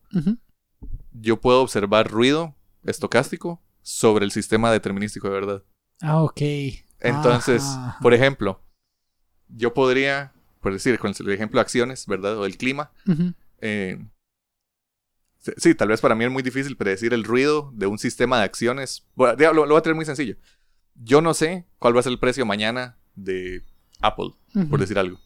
[1.11, 5.63] yo puedo observar ruido estocástico sobre el sistema determinístico de verdad.
[6.01, 6.41] Ah, ok.
[6.99, 7.97] Entonces, Ajá.
[8.01, 8.61] por ejemplo,
[9.49, 12.37] yo podría, por decir, con el ejemplo de acciones, ¿verdad?
[12.37, 12.91] O el clima.
[13.61, 13.97] Eh,
[15.57, 18.43] sí, tal vez para mí es muy difícil predecir el ruido de un sistema de
[18.45, 19.05] acciones.
[19.15, 20.35] Bueno, lo, lo voy a tener muy sencillo.
[20.95, 23.63] Yo no sé cuál va a ser el precio mañana de
[24.01, 24.31] Apple,
[24.69, 25.19] por decir algo.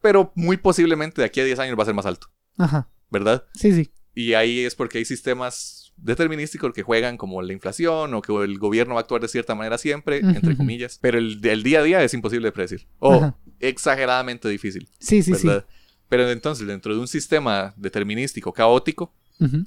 [0.00, 2.88] Pero muy posiblemente de aquí a 10 años va a ser más alto, Ajá.
[3.10, 3.44] ¿verdad?
[3.54, 3.92] Sí, sí.
[4.14, 8.58] Y ahí es porque hay sistemas determinísticos que juegan como la inflación o que el
[8.58, 10.98] gobierno va a actuar de cierta manera siempre, entre comillas.
[11.00, 12.86] Pero el, el día a día es imposible de predecir.
[12.98, 13.36] O Ajá.
[13.60, 15.48] exageradamente difícil, Sí, sí, sí.
[16.08, 19.14] Pero entonces, dentro de un sistema determinístico, caótico,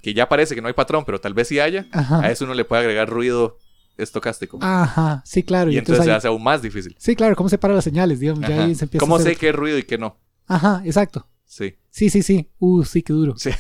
[0.02, 2.20] que ya parece que no hay patrón, pero tal vez sí haya, Ajá.
[2.22, 3.58] a eso uno le puede agregar ruido
[3.98, 4.60] estocástico.
[4.62, 5.72] Ajá, sí, claro.
[5.72, 6.96] y Y entonces se hace aún más difícil.
[7.00, 8.20] Sí, claro, ¿cómo separa las señales?
[8.20, 10.20] Digamos, ya ahí se empieza ¿Cómo a hacer- sé qué es ruido y qué no?
[10.48, 11.28] Ajá, exacto.
[11.46, 11.76] Sí.
[11.90, 12.50] Sí, sí, sí.
[12.60, 13.36] Uh, sí, qué duro.
[13.38, 13.52] Sí.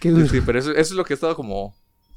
[0.00, 0.24] Qué duro.
[0.26, 1.74] Sí, sí, pero eso, eso es lo que he estado como...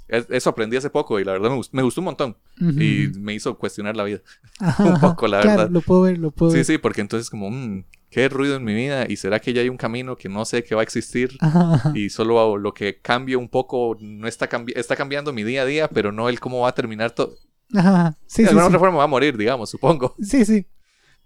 [0.08, 2.38] es- Eso aprendí hace poco y la verdad me, gust- me gustó un montón.
[2.62, 2.82] Ujú.
[2.82, 4.22] Y me hizo cuestionar la vida.
[4.60, 5.72] Ajá, un poco, la Claro, verdad.
[5.72, 6.66] lo puedo ver, lo puedo Sí, ver.
[6.66, 9.06] sí, porque entonces como, mm, ¿qué ruido en mi vida?
[9.10, 11.36] ¿Y será que ya hay un camino que no sé que va a existir?
[11.42, 11.92] Ajá, ajá.
[11.96, 15.64] Y solo hago lo que cambio un poco no está, cambi- está cambiando mi día
[15.64, 17.36] a día, pero no el cómo va a terminar todo.
[17.74, 18.18] Ajá, ajá.
[18.28, 18.68] Sí, de sí, alguna sí.
[18.70, 20.16] otra forma va a morir, digamos, supongo.
[20.22, 20.68] Sí, sí.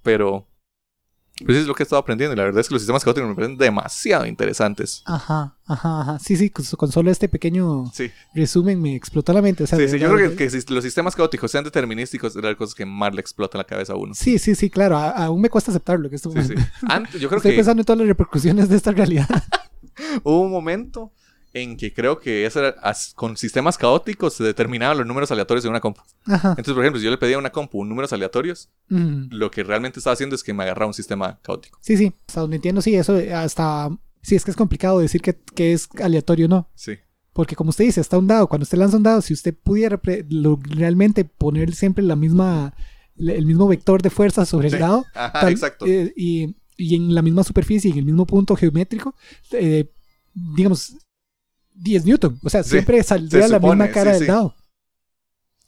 [0.02, 0.48] Pero
[1.46, 2.34] pues eso es lo que he estado aprendiendo.
[2.34, 5.04] Y la verdad es que los sistemas caóticos me parecen demasiado interesantes.
[5.06, 6.20] Ajá, ajá, ajá.
[6.20, 9.64] Sí, sí, con, con solo este pequeño Sí, resumen me explotó la mente.
[9.64, 12.42] O sea, sí, sí, yo creo que, que si los sistemas caóticos sean determinísticos, es
[12.42, 14.14] de las cosas que más le explota la cabeza a uno.
[14.14, 14.98] Sí, sí, sí, claro.
[14.98, 16.10] a- aún me cuesta aceptarlo.
[16.10, 16.54] Que esto Sí, sí.
[16.88, 19.28] Antes, yo creo Estoy que pensando en todas las repercusiones de esta realidad.
[20.24, 21.12] hubo un momento
[21.62, 25.64] en que creo que eso era, as- con sistemas caóticos se determinaban los números aleatorios
[25.64, 26.02] de una compu.
[26.26, 26.50] Ajá.
[26.52, 29.28] Entonces, por ejemplo, si yo le pedía a una compu números aleatorios, Mm.
[29.32, 31.78] lo que realmente estaba haciendo es que me agarraba un sistema caótico.
[31.82, 32.14] Sí, sí.
[32.28, 33.90] Hasta donde entiendo, sí, eso eh, hasta...
[34.22, 36.70] Sí, es que es complicado decir que, que es aleatorio o no.
[36.76, 36.94] Sí.
[37.34, 38.48] Porque como usted dice, está un dado.
[38.48, 42.74] Cuando usted lanza un dado, si usted pudiera lo- realmente poner siempre la misma,
[43.18, 44.76] el mismo vector de fuerza sobre Sí.
[44.76, 45.86] el dado, Ajá, tal- exacto.
[45.86, 49.16] eh, y, y en la misma superficie, en el mismo punto geométrico,
[49.52, 49.90] eh,
[50.34, 50.96] digamos,
[51.78, 52.40] 10 Newton.
[52.44, 54.32] O sea, Sí, siempre saldría se la misma cara sí, del sí.
[54.32, 54.56] dado.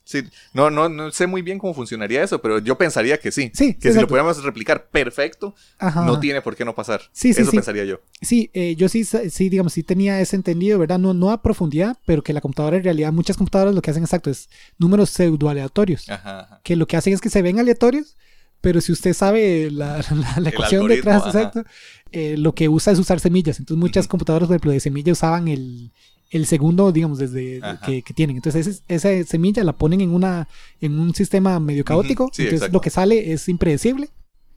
[0.10, 3.52] Sí, no, no, no sé muy bien cómo funcionaría eso, pero yo pensaría que sí.
[3.54, 6.04] Sí, Que si lo pudiéramos replicar perfecto, Ajá.
[6.04, 7.02] no tiene por qué no pasar.
[7.12, 7.58] Sí, sí, eso sí.
[7.58, 8.02] pensaría yo.
[8.20, 10.98] Sí, eh, yo sí, sí, digamos, sí tenía ese entendido, ¿verdad?
[10.98, 14.02] No, no a profundidad, pero que la computadora en realidad, muchas computadoras lo que hacen
[14.02, 16.10] exacto es números pseudo aleatorios.
[16.10, 16.62] Ajá, ajá.
[16.64, 18.18] Que lo que hacen es que se ven aleatorios,
[18.62, 21.64] pero si usted sabe la, la- la ecuación detrás, exacto,
[22.12, 23.60] eh, lo que usa es usar semillas.
[23.60, 25.92] Entonces muchas computadoras, por ejemplo, de semilla usaban el,
[26.32, 28.36] el segundo, digamos, desde que, que tienen.
[28.36, 30.48] Entonces ese- esa semilla la ponen en una
[30.82, 32.30] en un sistema medio caótico.
[32.34, 32.74] Sí, entonces exacto.
[32.78, 34.10] lo que sale es impredecible,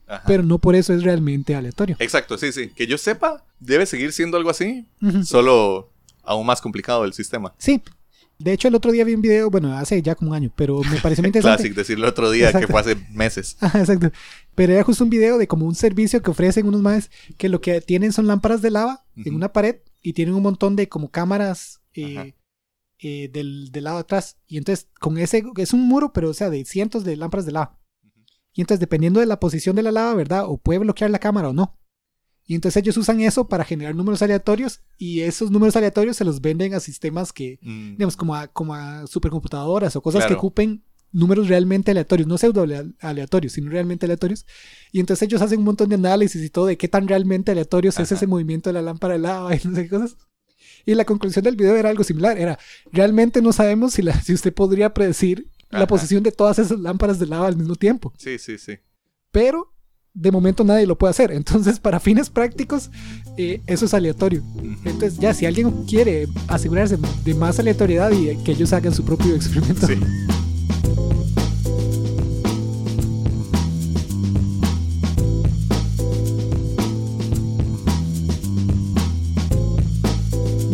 [0.07, 0.23] Ajá.
[0.27, 1.95] pero no por eso es realmente aleatorio.
[1.99, 2.69] Exacto, sí, sí.
[2.75, 4.85] Que yo sepa, debe seguir siendo algo así,
[5.23, 5.89] solo
[6.23, 7.53] aún más complicado el sistema.
[7.57, 7.81] Sí.
[8.43, 10.81] De hecho, el otro día vi un video, bueno, hace ya como un año, pero
[10.83, 11.63] me pareció muy interesante.
[11.63, 12.67] Classic, decirlo otro día Exacto.
[12.67, 13.57] que fue hace meses.
[13.61, 14.11] Exacto.
[14.53, 17.61] Pero era justo un video de como un servicio que ofrecen unos más que lo
[17.61, 21.09] que tienen son lámparas de lava en una pared y tienen un montón de como
[21.09, 22.33] cámaras eh,
[22.99, 24.37] eh, del, del lado de atrás.
[24.45, 27.53] Y entonces con ese, es un muro, pero o sea, de cientos de lámparas de
[27.53, 27.79] lava.
[28.51, 30.45] Y entonces dependiendo de la posición de la lava, ¿verdad?
[30.47, 31.79] O puede bloquear la cámara o no.
[32.45, 36.41] Y entonces ellos usan eso para generar números aleatorios y esos números aleatorios se los
[36.41, 40.39] venden a sistemas que, Mm, digamos, como a, como a supercomputadoras o cosas que Claro.
[40.39, 44.45] ocupen números realmente aleatorios, no pseudo alea- aleatorios, sino realmente aleatorios.
[44.91, 47.95] Y entonces ellos hacen un montón de análisis y todo de qué tan realmente aleatorios
[47.99, 48.15] es Ajá.
[48.15, 50.17] ese movimiento de la lámpara de lava y no sé qué cosas.
[50.85, 52.59] Y la conclusión del video era algo similar, era,
[52.91, 55.87] realmente no sabemos si, la, si usted podría predecir la Ajá.
[55.87, 58.11] posición de todas esas lámparas de lava al mismo tiempo.
[58.17, 58.77] Sí, sí, sí.
[59.31, 59.72] Pero
[60.13, 61.31] de momento nadie lo puede hacer.
[61.33, 62.91] Entonces, para fines prácticos,
[63.37, 64.43] eh, eso es aleatorio.
[64.85, 69.35] Entonces, ya si alguien quiere asegurarse de más aleatoriedad y que ellos hagan su propio
[69.35, 69.87] experimento.
[69.87, 69.95] Sí.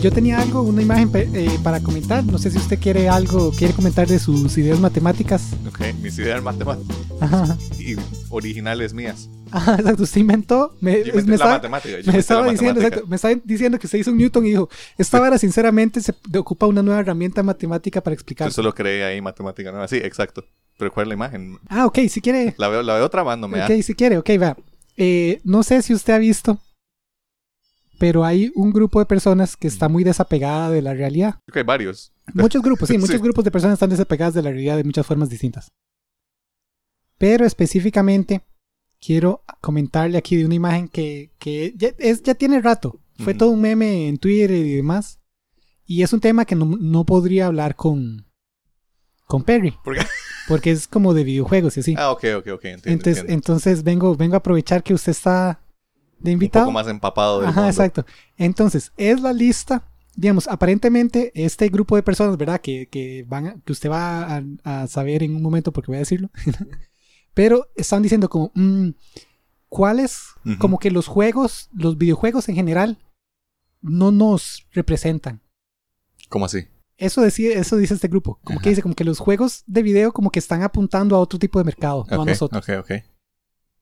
[0.01, 2.23] Yo tenía algo, una imagen eh, para comentar.
[2.23, 5.47] No sé si usted quiere algo, quiere comentar de sus ideas matemáticas.
[5.67, 7.95] Ok, mis ideas matemáticas Ajá, y
[8.29, 9.29] originales mías.
[9.51, 10.03] Ajá, exacto.
[10.03, 10.75] Usted inventó.
[10.79, 11.99] Me, Yo me la estaba, matemática.
[11.99, 12.87] yo me estaba la diciendo, matemática.
[12.87, 16.13] exacto, me estaba diciendo que usted hizo un Newton y dijo, esta vara sinceramente se
[16.37, 18.47] ocupa una nueva herramienta matemática para explicar.
[18.47, 19.87] Yo solo creé ahí matemática nueva.
[19.87, 20.43] Sí, exacto.
[20.77, 21.57] Pero ¿cuál es la imagen?
[21.67, 22.55] Ah, ok, si quiere.
[22.57, 23.61] La veo, la veo trabándome.
[23.63, 24.55] Ok, si quiere, ok, va.
[24.95, 26.59] Eh, no sé si usted ha visto,
[27.97, 31.35] pero hay un grupo de personas que está muy desapegada de la realidad.
[31.53, 32.13] Hay varios.
[32.33, 33.21] Muchos grupos, sí, muchos Sí.
[33.21, 35.69] grupos de personas están desapegadas de la realidad de muchas formas distintas.
[37.19, 38.41] Pero específicamente
[38.99, 42.99] quiero comentarle aquí de una imagen que, que ya, es, ya tiene rato.
[43.17, 43.37] Fue Ujú.
[43.37, 45.19] todo un meme en Twitter y demás.
[45.85, 48.25] Y es un tema que no, no podría hablar con,
[49.25, 49.75] con Perry.
[49.83, 50.01] ¿Por qué?
[50.47, 51.95] Porque es como de videojuegos y así.
[51.97, 52.65] Ah, ok, ok, ok.
[52.65, 52.71] Entiendo.
[52.85, 53.33] entonces, entiendo.
[53.33, 55.61] entonces vengo, vengo a aprovechar que usted está
[56.19, 56.65] de Un invitado.
[56.65, 57.69] poco más empapado del Ajá, mundo.
[57.71, 58.05] exacto.
[58.37, 59.83] Entonces, es la lista,
[60.15, 62.61] digamos, aparentemente este grupo de personas, ¿verdad?
[62.61, 65.97] Que, que van a- que usted va a, a saber en un momento porque voy
[65.97, 66.29] a decirlo.
[67.33, 68.89] Pero están diciendo como, mm,
[69.67, 70.27] ¿cuáles?
[70.59, 72.97] Como que los juegos, los videojuegos en general,
[73.81, 75.41] no nos representan.
[76.29, 76.67] ¿Cómo así?
[76.97, 78.39] Eso, decide, eso dice este grupo.
[78.43, 81.39] Como que dice, como que los juegos de video como que están apuntando a otro
[81.39, 82.65] tipo de mercado, no a nosotros.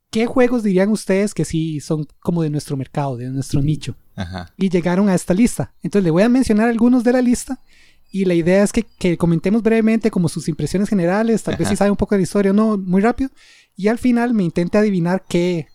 [0.10, 3.96] ¿Qué juegos dirían ustedes que sí son como de nuestro mercado, de nuestro nicho?
[4.16, 4.52] Ajá.
[4.58, 5.76] y llegaron a esta lista.
[5.84, 7.62] Entonces le voy a mencionar algunos de la lista
[8.12, 11.76] y la idea es que, que comentemos brevemente como sus impresiones generales, tal vez si
[11.76, 13.30] sabe un poco de la historia o no, muy rápido.
[13.76, 15.68] Y al final me intente adivinar qué,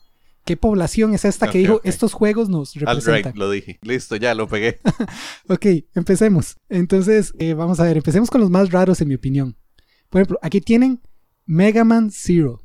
[0.45, 3.33] qué población es esta que dijo estos juegos nos representan.
[3.33, 3.79] right, lo dije.
[3.83, 4.81] Listo, ya lo pegué.
[5.49, 6.57] Ok, empecemos.
[6.69, 9.57] Entonces, eh, vamos a ver, empecemos con los más raros en mi opinión.
[10.09, 11.01] Por ejemplo, aquí tienen
[11.45, 12.62] Mega Man Zero.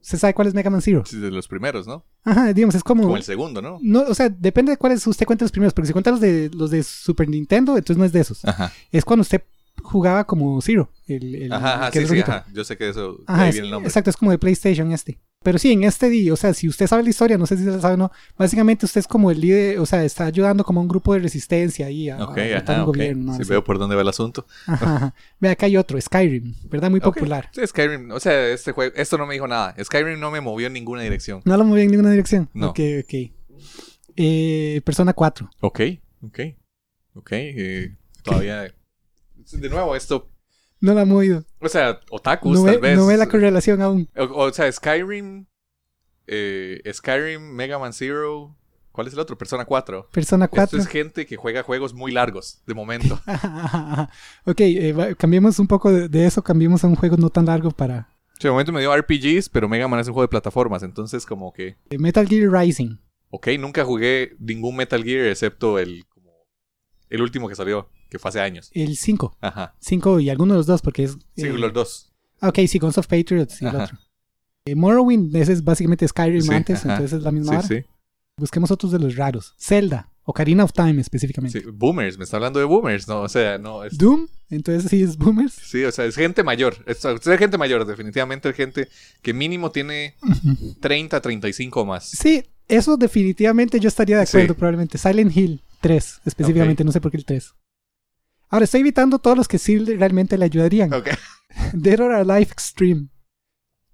[0.00, 1.04] ¿Usted sabe cuál es Mega Man Zero?
[1.06, 2.04] Sí, de los primeros, ¿no?
[2.24, 3.02] Ajá, digamos, es como...
[3.02, 3.78] Como el segundo, ¿no?
[3.82, 6.50] No, o sea, depende de cuáles usted cuenta los primeros, porque si cuenta los de
[6.54, 8.44] los de Super Nintendo, entonces no es de esos.
[8.44, 8.72] Ajá.
[8.92, 9.42] Es cuando usted
[9.88, 10.90] jugaba como Zero.
[11.06, 12.46] El, el- Ajá, ajá, que sí, sí, ajá.
[12.52, 13.88] Yo sé que eso, Ajá, ahí es- viene el nombre.
[13.88, 15.18] exacto, es como de PlayStation este.
[15.42, 17.64] Pero sí, en este día, o sea, si usted sabe la historia, no sé si
[17.64, 20.80] la sabe o no, básicamente usted es como el líder, o sea, está ayudando como
[20.80, 22.96] a un grupo de resistencia ahí a, Ok, a derrotar ajá, un ok.
[22.96, 23.24] gobierno.
[23.24, 23.34] ¿no?
[23.36, 23.50] Sí, Así.
[23.50, 24.46] veo por dónde va el asunto.
[24.66, 25.14] Ajá, ajá.
[25.38, 26.90] Ve, acá hay otro, Skyrim, ¿verdad?
[26.90, 27.48] Muy popular.
[27.52, 29.74] Sí, Skyrim, o sea, este juego, esto no me dijo nada.
[29.82, 31.40] Skyrim no me movió en ninguna dirección.
[31.44, 32.50] No lo moví en ninguna dirección.
[32.52, 32.70] No.
[32.70, 33.14] Ok, ok.
[34.16, 35.48] Eh, Persona 4.
[35.60, 35.80] Ok,
[36.22, 36.40] ok,
[37.14, 37.28] ok.
[37.32, 38.74] eh, todavía.
[39.52, 40.30] De nuevo, esto.
[40.80, 41.44] No la ha movido.
[41.60, 42.96] O sea, otakus, No tal ve, vez.
[42.98, 44.08] no ve la correlación aún.
[44.16, 45.46] O, o sea, Skyrim.
[46.26, 48.54] eh, Skyrim, Mega Man Zero.
[48.92, 49.38] ¿Cuál es el otro?
[49.38, 50.08] Persona 4.
[50.12, 50.78] Persona Esto 4.
[50.80, 53.20] es gente que juega juegos muy largos, de momento.
[54.44, 57.70] ok, eh, cambiemos un poco de, de eso, cambiemos a un juego no tan largo
[57.70, 58.08] para
[58.40, 61.26] Sí, de momento me dio RPGs, pero Mega Man es un juego de plataformas, entonces
[61.26, 61.76] como que...
[61.90, 62.96] eh, Metal Gear Rising.
[63.30, 66.04] Ok, nunca jugué ningún Metal Gear excepto el...
[67.10, 68.70] El último que salió, que fue hace años.
[68.74, 69.36] El 5.
[69.40, 69.74] Ajá.
[69.80, 71.12] 5 y alguno de los dos, porque es.
[71.36, 72.12] Sí, eh, los dos.
[72.40, 73.84] ah, Ok, sí, Guns of Patriots y el Ajá.
[73.84, 73.98] otro.
[74.66, 76.92] Eh, Morrowind, ese es básicamente Skyrim Sí, antes, ajá.
[76.94, 77.82] entonces es la misma Sí, hora.
[77.82, 77.88] sí,
[78.36, 79.54] Busquemos otros de los raros.
[79.58, 81.60] Zelda, Ocarina of Time específicamente.
[81.60, 81.66] sí.
[81.72, 83.22] Boomers, me está hablando de boomers, ¿no?
[83.22, 83.82] O sea, no...
[83.82, 85.54] es- Doom, entonces sí es Boomers.
[85.54, 86.76] Sí, o sea, es gente mayor.
[86.86, 88.88] Es, es gente mayor, definitivamente es gente
[89.22, 90.14] que mínimo tiene
[90.80, 92.08] 30, 35 o más.
[92.10, 94.58] Sí, eso definitivamente yo estaría de acuerdo, Sí.
[94.58, 94.98] probablemente.
[94.98, 97.54] Silent Hill 3, específicamente, no sé por qué el 3.
[98.50, 100.92] Ahora, estoy evitando todos los que sí realmente le ayudarían.
[100.92, 101.08] Ok.
[101.74, 103.08] Dead or Alive Extreme.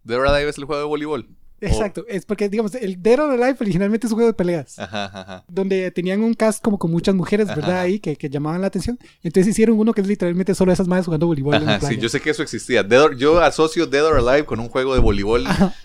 [0.02, 1.28] De verdad es el juego de voleibol.
[1.60, 4.78] Exacto, es porque, digamos, el Dead or Alive originalmente es un juego de peleas.
[4.78, 5.44] Ajá, ajá.
[5.48, 7.70] Donde tenían un cast como con muchas mujeres, ¿verdad?
[7.70, 7.80] Ajá.
[7.82, 8.98] Ahí que, que llamaban la atención.
[9.22, 11.54] Entonces hicieron uno que es literalmente solo esas madres jugando voleibol.
[11.54, 12.82] en la Ajá, sí, yo sé que eso existía.
[12.82, 15.44] Dead or- yo asocio Dead or Alive con un juego de voleibol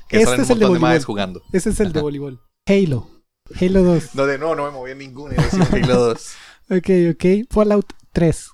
[0.10, 1.42] que este salen es un el de montón de madres jugando.
[1.54, 2.42] Ese es el de voleibol.
[2.68, 3.08] Halo.
[3.60, 4.16] Halo 2.
[4.16, 6.36] No, de no, no me moví en ninguna de Halo 2.
[6.72, 7.26] Ok, ok.
[7.52, 8.50] Fallout 3.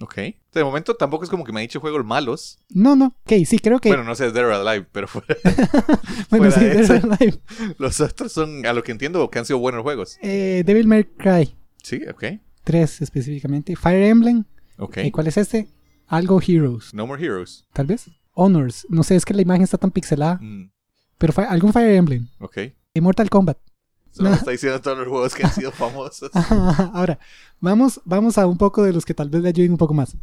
[0.00, 0.14] Ok.
[0.52, 2.58] De momento tampoco es como que me ha dicho juegos malos.
[2.68, 3.06] No, no.
[3.24, 3.88] Ok, sí, creo que.
[3.88, 5.36] Bueno, no sé, Dead or Alive, pero fuera-
[6.30, 7.38] Bueno, fuera sí, de Dead or Alive.
[7.78, 10.18] los otros son, a lo que entiendo, que han sido buenos juegos.
[10.22, 12.24] Eh, Devil May Cry Sí, ok.
[12.64, 13.76] 3 específicamente.
[13.76, 14.44] Fire Emblem.
[14.78, 14.98] Ok.
[15.04, 15.68] ¿Y cuál es este?
[16.06, 17.64] Algo Heroes, No More Heroes.
[17.72, 18.10] tal vez.
[18.32, 18.86] Honors.
[18.90, 20.38] No sé, es que la imagen está tan pixelada.
[20.40, 20.70] Mm,
[21.18, 22.28] Pero algún Fire Emblem.
[22.40, 22.58] ok.
[22.94, 23.58] Y Mortal Kombat.
[24.14, 24.36] Solo No.
[24.36, 26.30] está diciendo todos los juegos que han sido famosos.
[26.94, 27.18] Ahora,
[27.60, 30.16] vamos, vamos a un poco de los que tal vez le ayuden un poco más.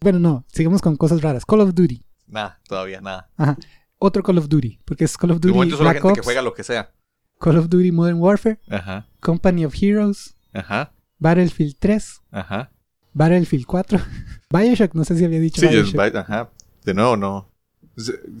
[0.00, 1.46] Bueno, no, sigamos con cosas raras.
[1.46, 2.04] Call of Duty.
[2.26, 3.30] Nada, todavía nada.
[3.38, 3.56] Ajá.
[3.98, 6.52] Otro Call of Duty, porque es Call of Duty Black gente Ops, que juega lo
[6.52, 6.92] que sea.
[7.40, 12.70] Call of Duty Modern Warfare, Ajá, Company of Heroes, ajá, Battlefield 3, ajá.
[13.14, 13.98] Battlefield 4,
[14.50, 16.16] Bioshock, no sé si había dicho Sí, yo- Bioshock.
[16.16, 16.50] ajá.
[16.84, 17.50] De nuevo, no.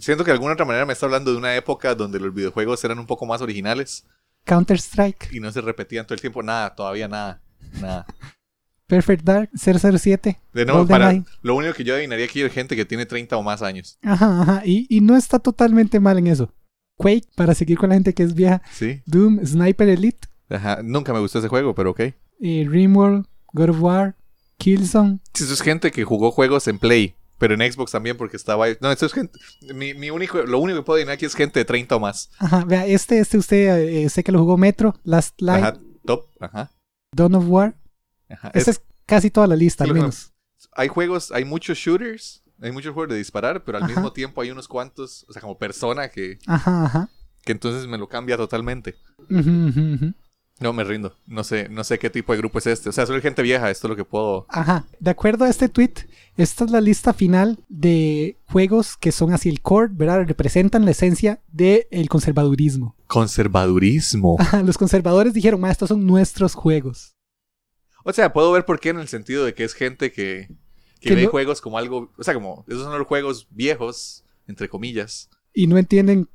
[0.00, 2.82] Siento que de alguna otra manera me está hablando de una época donde los videojuegos
[2.84, 4.04] eran un poco más originales
[4.44, 6.42] Counter-Strike, y no se repetían todo el tiempo.
[6.42, 7.42] Nada, todavía nada.
[7.80, 8.06] Nada.
[8.86, 10.40] Perfect Dark, 007.
[10.52, 13.42] De nuevo, para, lo único que yo adivinaría aquí es gente que tiene 30 o
[13.42, 13.98] más años.
[14.02, 14.62] Ajá, ajá.
[14.64, 16.52] Y, y no está totalmente mal en eso.
[16.96, 18.60] Quake, para seguir con la gente que es vieja.
[18.72, 19.00] Sí.
[19.06, 20.80] Doom, Sniper Elite, Ajá.
[20.84, 22.00] Nunca me gustó ese juego, pero ok.
[22.00, 24.16] eh, Rimworld, God of War,
[24.58, 25.18] Killzone.
[25.32, 28.66] Sí, Eso es gente que jugó juegos en Play, pero en Xbox también porque estaba...
[28.80, 29.38] No, eso es gente...
[29.74, 32.30] Mi, mi único, lo único que puedo adivinar aquí es gente de 30 o más.
[32.38, 35.78] Ajá, vea, este, este usted, eh, sé que lo jugó Metro, Last Light, Ajá.
[36.06, 36.26] Top.
[36.40, 36.70] Ajá.
[37.12, 37.74] Dawn of War.
[38.30, 38.50] Ajá.
[38.54, 40.32] Esta es casi toda la lista, al lo que- menos.
[40.72, 43.92] hay juegos, hay muchos shooters, hay muchos juegos de disparar, pero al Ajá.
[43.92, 47.08] mismo tiempo hay unos cuantos, o sea, como persona que, Ajá, ajá.
[47.44, 48.94] que entonces me lo cambia totalmente.
[49.30, 50.14] Ujú, ujú, ujú.
[50.60, 51.16] No, me rindo.
[51.26, 52.88] No sé, no sé qué tipo de grupo es este.
[52.88, 54.46] O sea, soy gente vieja, esto es lo que puedo.
[54.48, 54.84] Ajá.
[55.00, 55.94] De acuerdo a este tweet,
[56.36, 60.24] esta es la lista final de juegos que son así el core, ¿verdad?
[60.26, 62.94] Representan la esencia del conservadurismo.
[63.08, 64.36] Conservadurismo.
[64.40, 67.16] Ajá, Los conservadores dijeron, ma, estos son nuestros juegos.
[68.04, 70.48] O sea, puedo ver por qué en el sentido de que es gente que,
[71.00, 72.12] que, Que ve no- juegos como algo.
[72.16, 75.30] O sea, como esos son los juegos viejos, entre comillas.
[75.52, 76.28] Y no entienden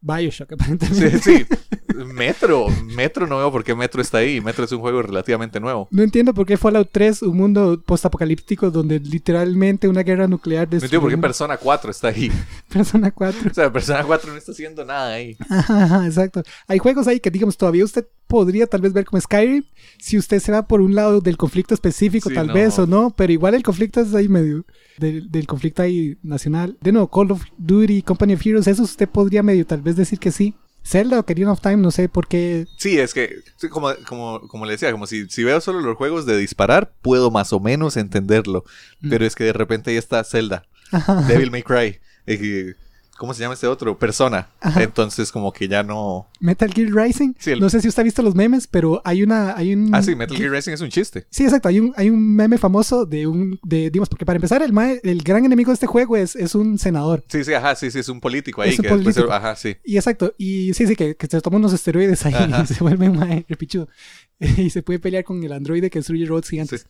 [0.00, 1.18] Bioshock, aparentemente.
[1.18, 1.46] Sí, sí.
[1.94, 2.66] Metro.
[2.94, 4.40] Metro no veo por qué Metro está ahí.
[4.40, 5.88] Metro es un juego relativamente nuevo.
[5.90, 10.74] No entiendo por qué Fallout 3, un mundo postapocalíptico donde literalmente una guerra nuclear No
[10.76, 12.30] entiendo por qué Persona 4 está ahí.
[12.68, 13.50] Persona 4.
[13.50, 15.36] O sea, Persona 4 no está haciendo nada ahí.
[15.48, 16.42] Ajá, ajá, exacto.
[16.66, 19.64] Hay juegos ahí que, digamos, todavía usted podría tal vez ver como Skyrim
[19.98, 22.54] si usted se va por un lado del conflicto específico, Sí, tal no.
[22.54, 24.66] vez o no, pero igual el conflicto es ahí medio
[24.98, 26.76] del, del conflicto ahí nacional.
[26.82, 30.18] De nuevo, Call of Duty, Company of Heroes, eso usted podría medio tal vez decir
[30.18, 30.54] que sí.
[30.88, 32.66] Zelda o Ocarina of Time, no sé por qué.
[32.78, 36.24] Sí, es que, como, como, como le decía, como si, si veo solo los juegos
[36.24, 38.64] de disparar, puedo más o menos entenderlo.
[39.00, 39.10] Mm.
[39.10, 41.22] Pero es que de repente ahí está Zelda, Ajá.
[41.28, 41.98] Devil May Cry.
[42.26, 42.74] eh,
[43.18, 43.98] ¿Cómo se llama este otro?
[43.98, 44.48] Persona.
[44.60, 44.82] Ajá.
[44.82, 46.28] Entonces, como que ya no.
[46.40, 47.34] Metal Gear Rising.
[47.38, 49.56] Sí, el- No sé si usted ha visto los memes, pero hay una.
[49.56, 51.26] Hay un, Ah, sí, Metal Gear Racing es un chiste.
[51.28, 51.68] Sí, exacto.
[51.68, 53.58] Hay un, hay un meme famoso de un.
[53.64, 56.54] De, digamos, porque para empezar, el, mae- el gran enemigo de este juego es, es
[56.54, 57.24] un senador.
[57.28, 58.70] Sí, sí, ajá, sí, sí, es un político ahí.
[58.70, 59.32] Es un que después- político.
[59.34, 59.76] ajá, sí.
[59.84, 62.62] Y exacto, y sí, sí, que, que se toma unos esteroides ahí Ajá.
[62.70, 63.88] y se vuelve un mae repichudo.
[64.40, 66.82] y se puede pelear con el androide que destruye robots gigantes.
[66.82, 66.86] Sí.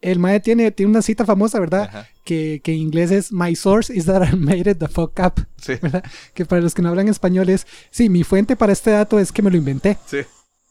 [0.00, 2.06] El mae tiene, tiene una cita famosa, ¿verdad?
[2.24, 5.44] Que, que en inglés es My source is that I made it the fuck up.
[5.60, 6.04] sí, ¿verdad?
[6.34, 9.32] Que para los que no hablan español es, sí, mi fuente para este dato es
[9.32, 9.98] que me lo inventé.
[10.06, 10.18] sí.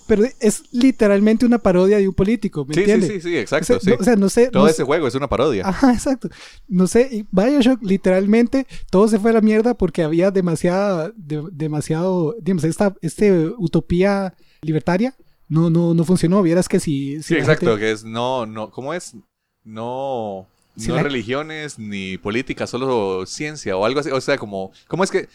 [0.07, 3.11] Pero es literalmente una parodia de un político, ¿me Sí, sí, entiendes?
[3.23, 3.89] sí, sí, exacto, o, sea, sí.
[3.89, 4.49] no, o sea, no sé.
[4.49, 5.67] Todo no ese juego es una parodia.
[5.67, 6.29] Ajá, exacto.
[6.69, 11.43] No sé, y Bioshock literalmente todo se fue a la mierda porque había demasiada, de-
[11.51, 15.13] demasiado, digamos, esta este utopía libertaria
[15.49, 16.41] no, no, no funcionó.
[16.41, 19.13] Vieras que si, si Sí, exacto, gente- que es no, no, ¿cómo es?
[19.63, 24.09] No, Si no la- religiones ni política, solo ciencia o algo así.
[24.11, 25.27] O sea, como, ¿cómo es que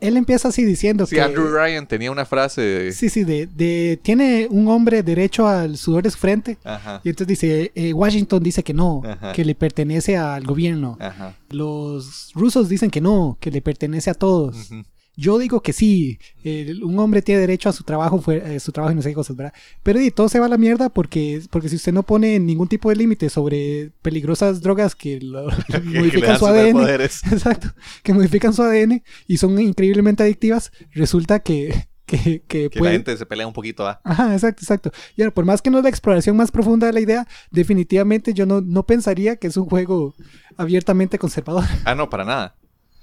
[0.00, 3.46] él empieza así diciendo si que Andrew Ryan tenía una frase de, sí, sí, de,
[3.48, 7.92] de tiene un hombre derecho al sudor de su frente ajá, y entonces dice eh,
[7.92, 9.32] Washington dice que no, Ajá.
[9.32, 10.96] que le pertenece al gobierno.
[11.00, 14.70] ajá, Los rusos dicen que no, que le pertenece a todos.
[14.70, 14.84] ujú,
[15.20, 18.70] Yo digo que sí, el- un hombre tiene derecho a su trabajo, fue, eh, su
[18.70, 19.52] trabajo y no sé qué cosas, ¿verdad?
[19.82, 22.68] Pero y, todo se va a la mierda porque, porque si usted no pone ningún
[22.68, 26.88] tipo de límite sobre peligrosas drogas que, lo- que modifican su ADN,
[27.32, 27.68] exacto,
[28.04, 32.96] que modifican su ADN y son increíblemente adictivas, resulta que, que, que Que puede- la
[32.98, 34.00] gente se pelea un poquito, ¿ah?
[34.04, 34.92] Ajá, exacto, exacto.
[35.16, 38.34] Y ahora, por más que no es la exploración más profunda de la idea, definitivamente
[38.34, 40.14] yo no, no pensaría que es un juego
[40.56, 41.64] abiertamente conservador.
[41.84, 42.54] Ah, no, para nada.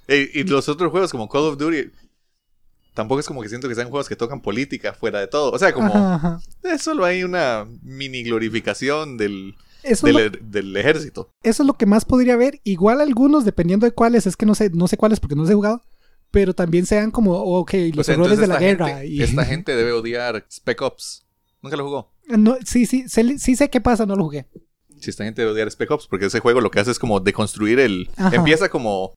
[0.08, 1.90] Y, y los otros juegos como Call of Duty.
[2.96, 5.52] Tampoco es como que siento que sean juegos que tocan política fuera de todo.
[5.52, 6.40] O sea, como Ajá, ajá.
[6.64, 11.30] es solo hay una mini glorificación del, Eso, del, lo, er- del ejército.
[11.44, 12.60] eso es lo que más podría haber.
[12.64, 15.52] Igual algunos, dependiendo de cuáles, es que no sé, no sé cuáles porque no los
[15.52, 15.84] he jugado.
[16.32, 19.06] Pero también sean como, ok, los O sea, errores de la guerra.
[19.06, 21.26] y- Esta gente debe odiar Spec Ops.
[21.62, 22.12] Nunca lo jugó.
[22.28, 24.48] No, sí, sí, sé- sí sé qué pasa, no lo jugué.
[25.00, 27.20] Si esta gente debe odiar Spec Ops, porque ese juego lo que hace es como
[27.20, 28.10] deconstruir el.
[28.18, 28.36] Ajá.
[28.36, 29.14] Empieza como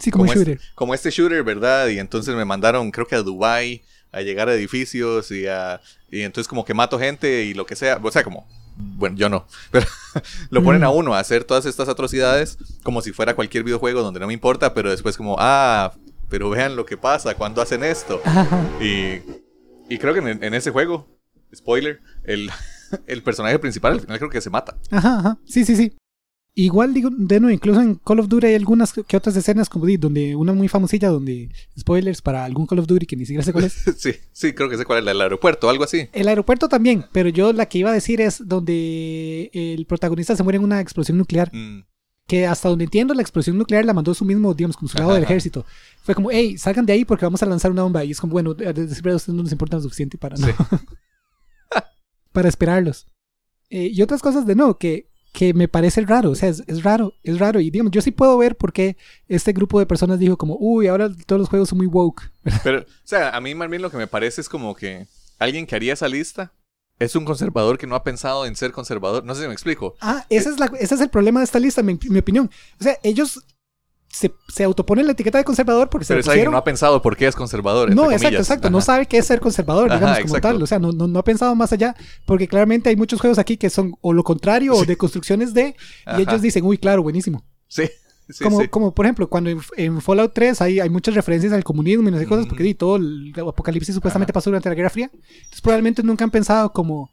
[0.00, 0.60] Sí, como, shooter.
[0.74, 1.88] como este shooter, ¿verdad?
[1.88, 5.80] Y entonces me mandaron, creo que a Dubai a llegar a edificios y a
[6.10, 9.28] y entonces como que mato gente y lo que sea, o sea, como bueno, yo
[9.28, 9.86] no, pero
[10.50, 10.84] lo ponen Mm.
[10.84, 14.32] a uno a hacer todas estas atrocidades como si fuera cualquier videojuego donde no me
[14.32, 15.92] importa, pero después como, ah,
[16.30, 18.20] pero vean lo que pasa cuando hacen esto.
[18.80, 19.20] Y,
[19.92, 21.08] y creo que en, en ese juego,
[21.54, 22.50] spoiler, el,
[23.06, 24.76] el personaje principal al final creo que se mata.
[24.90, 25.38] Ajá, ajá.
[25.46, 25.92] Sí, sí, sí.
[26.60, 29.86] Igual digo, de nuevo, incluso en Call of Duty hay algunas que otras escenas como
[29.86, 33.44] di, donde una muy famosilla donde spoilers para algún Call of Duty que ni siquiera
[33.44, 33.74] sé cuál es.
[33.96, 36.08] sí, sí, creo que sé cuál es, la del aeropuerto, algo así.
[36.12, 40.42] El aeropuerto también, pero yo la que iba a decir es donde el protagonista se
[40.42, 41.48] muere en una explosión nuclear.
[41.54, 41.84] Mm,
[42.26, 45.64] Que hasta donde entiendo, la explosión nuclear la mandó su mismo, digamos, consulado del ejército.
[46.02, 48.04] Fue como, hey, salgan de ahí porque vamos a lanzar una bomba.
[48.04, 50.52] Y es como, bueno, verdad, a ustedes no les importa lo suficiente para, no- Sí.
[52.32, 53.06] para esperarlos.
[53.70, 56.30] Eh, y otras cosas de nuevo que, que me parece raro.
[56.30, 57.60] O sea, es, es raro, es raro.
[57.60, 58.96] Y digamos, yo sí puedo ver por qué
[59.28, 62.30] este grupo de personas dijo como, uy, ahora todos los juegos son muy woke.
[62.64, 65.06] Pero, o sea, a mí más bien lo que me parece es como que
[65.38, 66.52] alguien que haría esa lista
[66.98, 69.24] es un conservador que no ha pensado en ser conservador.
[69.24, 69.94] No sé si me explico.
[70.00, 72.50] Ah, ese es, la, ese es el problema de esta lista, mi, mi opinión.
[72.80, 73.40] O sea, ellos
[74.18, 76.52] se, se autoponen la etiqueta de conservador porque Pero se es alguien que pusieron...
[76.52, 77.94] no ha pensado por qué es conservador.
[77.94, 78.40] No, exacto, comillas.
[78.40, 78.70] exacto.
[78.70, 80.60] No sabe qué es ser conservador, Ajá, digamos, como tal.
[80.60, 81.94] O sea, no, no, no ha pensado más allá,
[82.26, 85.76] porque claramente hay muchos juegos aquí que son o lo contrario o de construcciones de,
[86.04, 86.18] Ajá.
[86.18, 87.44] y ellos dicen, uy, claro, buenísimo.
[87.68, 87.84] Sí,
[88.28, 88.66] sí, como, sí.
[88.66, 92.10] como, por ejemplo, cuando en, en Fallout 3 hay, hay muchas referencias al comunismo y
[92.10, 95.10] no sé cosas, porque di, todo el apocalipsis supuestamente pasó durante la Guerra Fría.
[95.12, 97.08] Entonces, probablemente nunca han pensado como,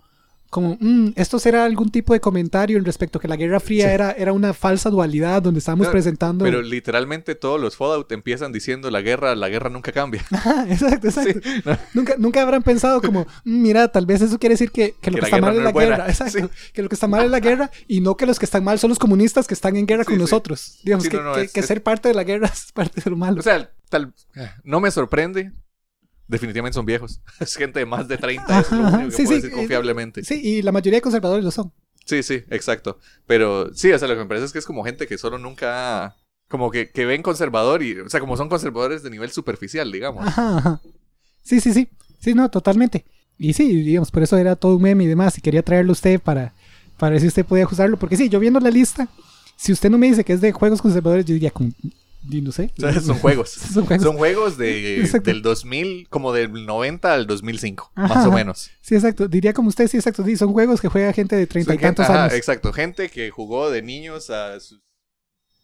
[0.55, 3.87] como "Mm, esto será algún tipo de comentario en respecto a que la Guerra Fría
[3.89, 3.93] Sí.
[3.93, 6.45] era, era una falsa dualidad donde estábamos Claro, presentando.
[6.45, 10.23] Pero literalmente todos los Fallout empiezan diciendo la guerra, la guerra nunca cambia.
[10.31, 11.39] Ajá, exacto, exacto.
[11.43, 11.77] Sí, no.
[11.93, 15.15] Nunca, nunca habrán pensado como, "Mm, mira, tal vez eso quiere decir que, que lo
[15.17, 15.89] Que que, está mal guerra es no la buena".
[15.97, 16.07] guerra.
[16.09, 16.49] Exacto.
[16.73, 18.79] Que lo que está mal es la guerra y no que los que están mal
[18.79, 20.21] son los comunistas que están en guerra Sí, con sí.
[20.21, 20.79] nosotros.
[20.83, 23.09] Digamos Sí, que, no, no, es- que ser parte de la guerra es parte de
[23.11, 23.39] lo malo.
[23.41, 24.13] O sea, tal,
[24.63, 25.51] no me sorprende.
[26.27, 27.21] Definitivamente son viejos.
[27.39, 28.59] Es gente de más de 30.
[28.59, 30.23] es lo Ajá, único que sí, puedo sí, decir eh, confiablemente.
[30.23, 31.71] sí, y la mayoría de conservadores lo son.
[32.05, 32.99] Sí, sí, exacto.
[33.25, 35.37] Pero sí, o sea, lo que me parece es que es como gente que solo
[35.37, 36.15] nunca...
[36.47, 37.99] Como que, que ven conservador y...
[37.99, 40.25] O sea, como son conservadores de nivel superficial, digamos.
[40.27, 40.81] Ajá, ajá.
[41.41, 41.89] Sí, sí, sí.
[42.19, 43.05] Sí, no, totalmente.
[43.39, 45.37] Y sí, digamos, por eso era todo un meme y demás.
[45.37, 46.53] Y quería traerlo a usted para,
[46.97, 47.97] para ver si usted podía ajustarlo.
[47.97, 49.07] Porque sí, yo viendo la lista,
[49.55, 51.51] si usted no me dice que es de juegos conservadores, yo diría
[52.29, 52.71] y no sé.
[52.77, 53.49] O sea, son juegos.
[53.73, 54.03] Son juegos.
[54.03, 58.71] Son juegos de, del 2000, como del 90 al 2005, Ajá, más o menos.
[58.81, 59.27] Sí, exacto.
[59.27, 60.23] Diría como usted, sí, exacto.
[60.25, 62.33] Sí, son juegos que juega gente de treinta y gente- tantos ajá, años.
[62.35, 64.81] Exacto, gente que jugó de niños a sus,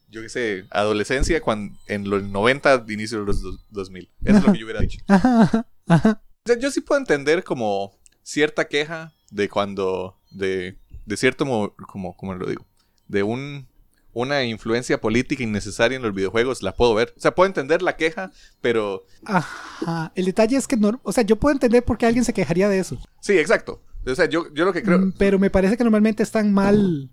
[0.09, 4.11] yo qué sé, adolescencia cuando, en los 90, inicio de los dos- 2000.
[4.25, 4.99] Eso es lo que yo hubiera dicho.
[5.07, 6.21] Ajá, ajá, ajá.
[6.45, 11.73] O sea, yo sí puedo entender como cierta queja de cuando, de, de cierto, mo-
[11.87, 12.65] como, como lo digo,
[13.07, 13.67] de un,
[14.13, 17.13] una influencia política innecesaria en los videojuegos, la puedo ver.
[17.17, 20.11] O sea, puedo entender la queja, pero Ajá.
[20.15, 22.67] El detalle es que, no, o sea, yo puedo entender por qué alguien se quejaría
[22.69, 22.97] de eso.
[23.21, 23.81] sí, exacto.
[24.05, 27.11] O sea, yo, yo lo que creo Mm, Pero me parece que normalmente están mal.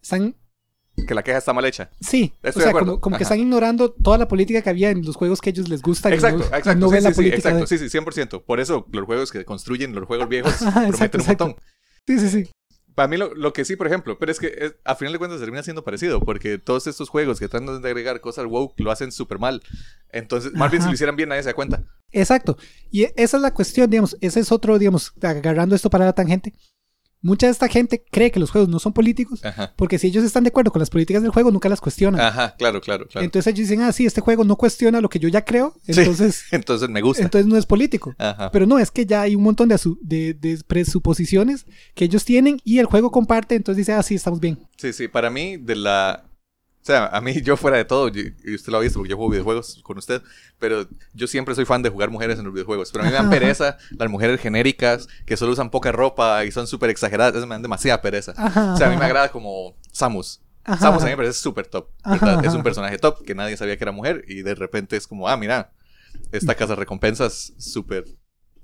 [0.00, 0.36] Están.
[1.08, 1.90] que la queja está mal hecha.
[2.00, 2.32] Sí.
[2.40, 2.86] Estoy o de sea, acuerdo.
[2.92, 5.52] como, como que están ignorando toda la política que había en los juegos que a
[5.52, 6.10] ellos les gusta.
[6.10, 6.74] y Exacto, no, exacto.
[6.76, 7.36] no sí, ven la sí, sí, política.
[7.48, 7.60] exacto.
[7.60, 8.44] de- Sí, sí, 100%.
[8.44, 11.46] Por eso los juegos que construyen los juegos viejos exacto, prometen un exacto.
[11.48, 11.62] montón.
[12.06, 12.50] Sí, sí, sí.
[12.94, 15.18] Para mí lo, lo que sí, por ejemplo, pero es que es- a final de
[15.18, 18.90] cuentas termina siendo parecido, porque todos estos juegos que tratan de agregar cosas woke lo
[18.90, 19.62] hacen súper mal.
[20.10, 20.90] Entonces, más bien si Ajá.
[20.90, 21.82] lo hicieran bien nadie se da cuenta.
[22.12, 22.56] Exacto.
[22.92, 24.16] Y esa es la cuestión, digamos.
[24.20, 26.54] Ese es otro, digamos, agarrando esto para la tangente.
[27.24, 29.72] Mucha de esta gente cree que los juegos no son políticos Ajá.
[29.76, 32.20] porque si ellos están de acuerdo con las políticas del juego, nunca las cuestionan.
[32.20, 33.24] Ajá, claro, claro, claro.
[33.24, 35.98] Entonces ellos dicen, ah, sí, este juego no cuestiona lo que yo ya creo, Sí.
[36.00, 37.22] entonces, Entonces me gusta.
[37.24, 38.14] entonces no es político.
[38.18, 38.50] Ajá.
[38.52, 42.60] Pero no, es que ya hay un montón de, de, de presuposiciones que ellos tienen
[42.64, 44.58] y el juego comparte, entonces dice, ah, sí, estamos bien.
[44.76, 46.24] Sí, sí, para mí, de la.
[46.84, 49.08] O sea, a mí, yo fuera de todo, y y usted lo ha visto porque
[49.10, 50.20] yo juego videojuegos con usted,
[50.58, 52.92] pero yo siempre soy fan de jugar mujeres en los videojuegos.
[52.92, 56.50] Pero a mí me dan pereza las mujeres genéricas que solo usan poca ropa y
[56.52, 57.34] son súper exageradas.
[57.34, 58.34] Esas me dan demasiada pereza.
[58.36, 60.42] Ajá, O sea, a mí me agrada como Samus.
[60.62, 61.88] ajá, Samus a mí me parece súper top.
[62.04, 62.44] ¿verdad?
[62.44, 65.26] Es un personaje top que nadie sabía que era mujer y de repente es como,
[65.26, 65.72] ah, mira,
[66.32, 68.04] esta casa recompensas súper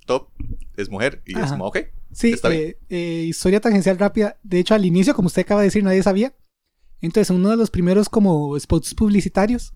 [0.04, 0.28] top
[0.76, 1.50] es mujer y es Ajá.
[1.52, 1.78] como, ok.
[2.12, 2.62] Sí, Está bien.
[2.62, 4.36] eh, eh, historia tangencial rápida.
[4.42, 6.34] De hecho, al inicio, como usted acaba de decir, nadie sabía.
[7.00, 9.72] Entonces, en uno de los primeros como spots publicitarios,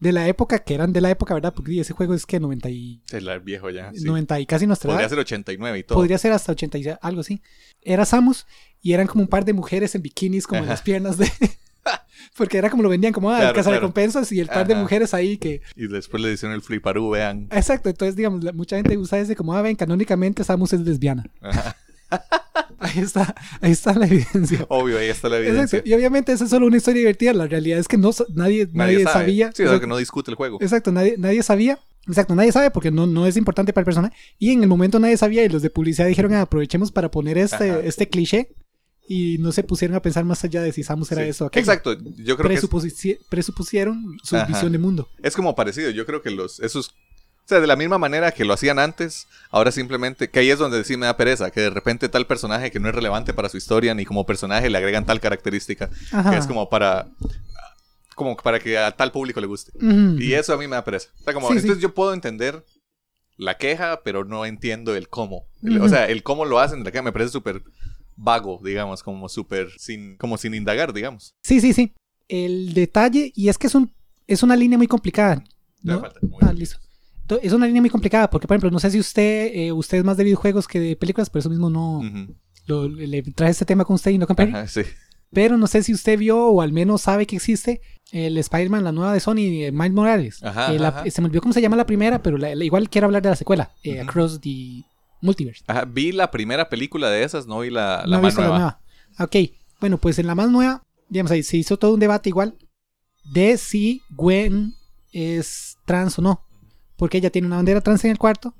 [0.00, 1.52] de la época, que eran de la época, ¿verdad?
[1.52, 3.90] Porque ese juego es que 90 y, El viejo ya.
[3.92, 4.04] sí.
[4.04, 5.10] 90 y casi nuestra Podría edad.
[5.10, 5.98] ser 89 y todo.
[5.98, 7.42] Podría ser hasta 80 y algo así.
[7.82, 8.46] Era Samus
[8.80, 11.30] y eran como un par de mujeres en bikinis como en las piernas de...
[12.36, 14.36] Porque era como lo vendían como, ah, Claro, el cazarrecompensas claro.
[14.36, 15.62] y el par de mujeres ahí que...
[15.74, 17.48] Y después le hicieron el fliparú, vean.
[17.50, 21.24] Exacto, entonces digamos, mucha gente usa ese como, ah, ven, canónicamente Samus es lesbiana.
[21.40, 21.76] Ajá.
[22.78, 24.64] Ahí está, ahí está la evidencia.
[24.68, 25.62] Obvio, ahí está la evidencia.
[25.78, 25.88] Exacto.
[25.88, 27.32] Y obviamente esa es solo una historia divertida.
[27.32, 29.12] La realidad es que no, nadie, nadie, sabe.
[29.12, 29.46] sabía.
[29.48, 29.80] Sí, es lo Exacto.
[29.80, 30.58] que no discute el juego.
[30.60, 31.78] Exacto, nadie, nadie sabía.
[32.06, 34.14] Exacto, nadie sabe porque no, no es importante para el personaje.
[34.38, 37.36] Y en el momento nadie sabía y los de publicidad dijeron, "Ah, aprovechemos para poner
[37.36, 37.80] este, Ajá.
[37.80, 38.48] este cliché.
[39.10, 41.30] Y no se pusieron a pensar más allá de si Samus era Sí.
[41.30, 41.62] eso o aquello.
[41.64, 41.96] Exacto.
[42.18, 44.46] Yo creo que es, presupusieron su Ajá.
[44.46, 45.08] visión de mundo.
[45.22, 45.90] es como parecido.
[45.90, 46.90] Yo creo que los esos
[47.48, 50.58] o sea, de la misma manera que lo hacían antes, ahora simplemente, que ahí es
[50.58, 53.48] donde sí me da pereza, que de repente tal personaje que no es relevante para
[53.48, 56.30] su historia ni como personaje le agregan tal característica, Ajá.
[56.30, 57.08] que es como para
[58.14, 59.72] como para que a tal público le guste.
[60.18, 61.08] Y eso a mí me da pereza.
[61.20, 61.60] O sea, como, Sí, sí.
[61.60, 62.66] entonces yo puedo entender
[63.38, 65.46] la queja, pero no entiendo el cómo.
[65.80, 67.62] O sea, el cómo lo hacen la queja me parece súper
[68.16, 71.34] vago, digamos, como súper sin, como sin indagar, digamos.
[71.44, 71.94] Sí, sí, sí.
[72.28, 73.90] El detalle, y es que es, un,
[74.26, 75.42] es una línea muy complicada.
[75.86, 76.76] Falta, muy Ah, listo.
[77.36, 80.04] Es una línea muy complicada porque, por ejemplo, no sé si usted, eh, usted es
[80.04, 82.00] más de videojuegos que de películas, por eso mismo no
[82.66, 84.26] lo- le traje este tema con usted y no.
[84.28, 84.82] Ajá, sí.
[85.32, 87.80] Pero no sé si usted vio o al menos sabe que existe
[88.12, 90.42] el Spider-Man, la nueva de Sony, eh, Miles Morales.
[90.42, 91.10] Ajá, Eh, la- ajá.
[91.10, 93.28] Se me olvidó cómo se llama la primera, pero la- la- igual quiero hablar de
[93.30, 94.00] la secuela, eh.
[94.00, 94.82] Across the
[95.20, 95.64] Multiverse.
[95.66, 98.52] Ajá, vi la primera película de esas, no vi la, la no más nueva.
[98.52, 98.80] la nueva.
[99.20, 99.36] Ok,
[99.80, 102.56] bueno, pues en la más nueva, digamos ahí, se hizo todo un debate igual
[103.32, 104.74] de si Gwen
[105.12, 106.40] es trans o no.
[106.98, 108.54] Porque ella tiene una bandera trans en el cuarto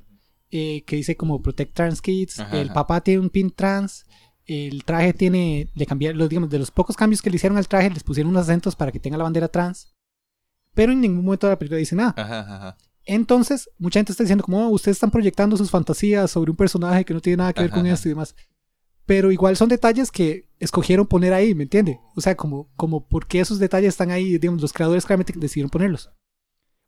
[0.50, 2.40] eh, que dice como Protect Trans Kids.
[2.40, 2.74] Ajá, el ajá.
[2.74, 4.06] papá tiene un pin trans.
[4.46, 7.68] El traje tiene, le cambiaron, los, digamos, de los pocos cambios que le hicieron al
[7.68, 9.92] traje, les pusieron unos acentos para que tenga la bandera trans.
[10.72, 12.14] Pero en ningún momento de la película dice nada.
[12.16, 12.78] Ajá.
[13.04, 17.04] Entonces, mucha gente está diciendo como, "Oh, ustedes están proyectando sus fantasías sobre un personaje
[17.04, 18.34] que no tiene nada que ver con esto y demás.
[19.04, 21.98] Pero igual son detalles que escogieron poner ahí, ¿me entiende?
[22.14, 25.70] O sea, como, como por qué esos detalles están ahí, digamos, los creadores claramente decidieron
[25.70, 26.10] ponerlos.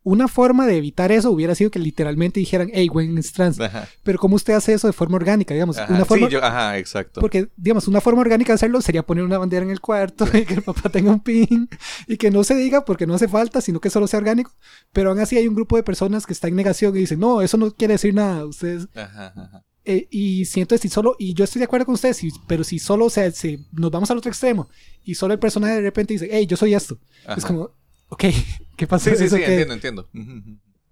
[0.02, 3.60] Una forma de evitar eso hubiera sido que literalmente dijeran, hey, Gwen es trans.
[3.60, 5.52] Ajá, Pero ¿cómo usted hace eso de forma orgánica?
[5.52, 5.92] Digamos, ajá.
[5.92, 6.26] una forma...
[6.26, 7.20] Sí, yo- ajá, exacto.
[7.20, 10.46] Porque, digamos, una forma orgánica de hacerlo sería poner una bandera en el cuarto y
[10.46, 11.68] que el papá tenga un pin
[12.06, 14.52] y que no se diga porque no hace falta, sino que solo sea orgánico.
[14.92, 17.42] Pero aún así hay un grupo de personas que está en negación y dicen, no,
[17.42, 18.46] eso no quiere decir nada.
[18.46, 18.88] Ustedes.
[18.94, 19.64] Ajá, ajá.
[19.84, 22.78] eh, y siento si solo, y yo estoy de acuerdo con ustedes, si- pero si
[22.78, 24.68] solo, o sea, si nos vamos al otro extremo
[25.04, 26.98] y solo el personaje de repente dice, hey, yo soy esto.
[27.36, 27.70] Es como,
[28.10, 28.24] ok,
[28.76, 29.10] ¿qué pasa?
[29.10, 30.10] Sí, sí, ¿Eso sí, entiendo, entiendo.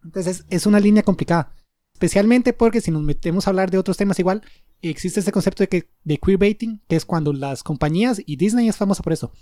[0.03, 1.53] Entonces es una línea complicada.
[1.93, 4.43] Especialmente porque si nos metemos a hablar de otros temas igual,
[4.83, 8.77] existe este concepto de, que, de queerbaiting, que es cuando las compañías, y Disney es
[8.77, 9.33] famosa por eso,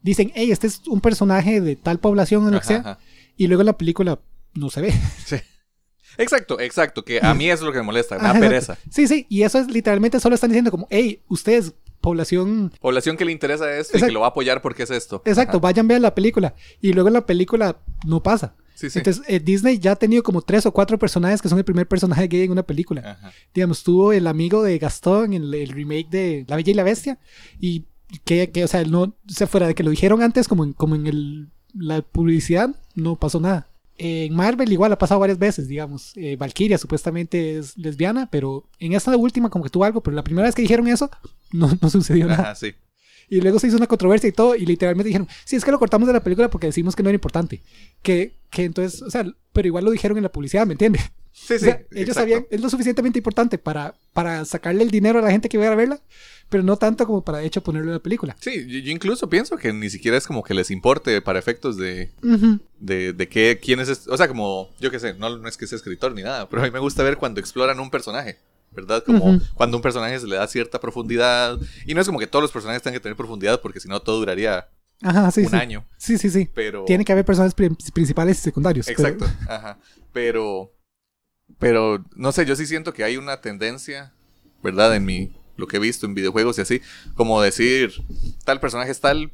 [0.00, 2.98] dicen, hey, este es un personaje de tal población o lo que sea, ajá.
[3.36, 4.20] y luego la película
[4.54, 4.92] no se ve.
[5.24, 5.36] Sí.
[6.18, 8.76] Exacto, exacto, que a mí eso es lo que me molesta, me da pereza.
[8.90, 13.24] Sí, sí, y eso es literalmente solo están diciendo como, hey, ustedes, población, Población que
[13.24, 15.22] le interesa esto y que lo va a apoyar porque es esto.
[15.24, 15.62] exacto, Ajá.
[15.62, 18.54] vayan ver la película, y luego en la película no pasa.
[18.74, 18.98] Sí, sí.
[18.98, 21.86] Entonces, eh, Disney ya ha tenido como tres o cuatro personajes que son el primer
[21.86, 23.12] personaje gay en una película.
[23.20, 23.32] Ajá.
[23.54, 26.82] digamos, tuvo el amigo de Gastón en el, el remake de La Bella y la
[26.82, 27.18] Bestia.
[27.60, 27.84] Y
[28.24, 30.72] que, que, o sea, no, o sea, fuera de que lo dijeron antes, como en,
[30.72, 33.68] como en el, la publicidad, no pasó nada.
[33.98, 36.12] En Marvel igual ha pasado varias veces, digamos.
[36.16, 40.24] Eh, Valkyria supuestamente es lesbiana, pero en esta última como que tuvo algo, pero la
[40.24, 41.10] primera vez que dijeron eso,
[41.52, 42.42] no, no sucedió nada.
[42.42, 42.74] Ajá, sí.
[43.28, 45.78] Y luego se hizo una controversia y todo, y literalmente dijeron, sí, es que lo
[45.78, 47.62] cortamos de la película porque decimos que no era importante.
[48.02, 51.02] Que, que entonces, o sea, pero igual lo dijeron en la publicidad, ¿me entiendes?
[51.32, 51.64] Sí, O sí.
[51.64, 52.20] sea, ellos exacto.
[52.20, 55.68] sabían, es lo suficientemente importante para, para sacarle el dinero a la gente que va
[55.68, 56.00] a verla,
[56.52, 58.36] pero no tanto como para de hecho ponerlo en la película.
[58.38, 62.12] Sí, yo, incluso pienso que ni siquiera es como que les importe para efectos de,
[62.78, 65.56] de, de qué, quién es, este- o sea, como, yo qué sé, no, no es
[65.56, 68.38] que sea escritor ni nada, pero a mí me gusta ver cuando exploran un personaje,
[68.70, 69.02] ¿verdad?
[69.04, 72.42] Como cuando un personaje se le da cierta profundidad, y no es como que todos
[72.42, 74.68] los personajes tengan que tener profundidad, porque si no todo duraría
[75.02, 75.56] Ajá, sí, un sí.
[75.56, 76.48] año, Sí, sí, sí.
[76.54, 76.84] pero...
[76.84, 78.86] Tiene que haber personajes pri- principales y secundarios.
[78.86, 79.78] pero- Exacto, ajá,
[80.12, 80.70] pero,
[81.58, 84.12] pero, no sé, yo sí siento que hay una tendencia,
[84.62, 84.94] ¿verdad?
[84.94, 86.80] En mi, lo que he visto en videojuegos y así,
[87.14, 87.92] como decir,
[88.44, 89.32] tal personaje es tal,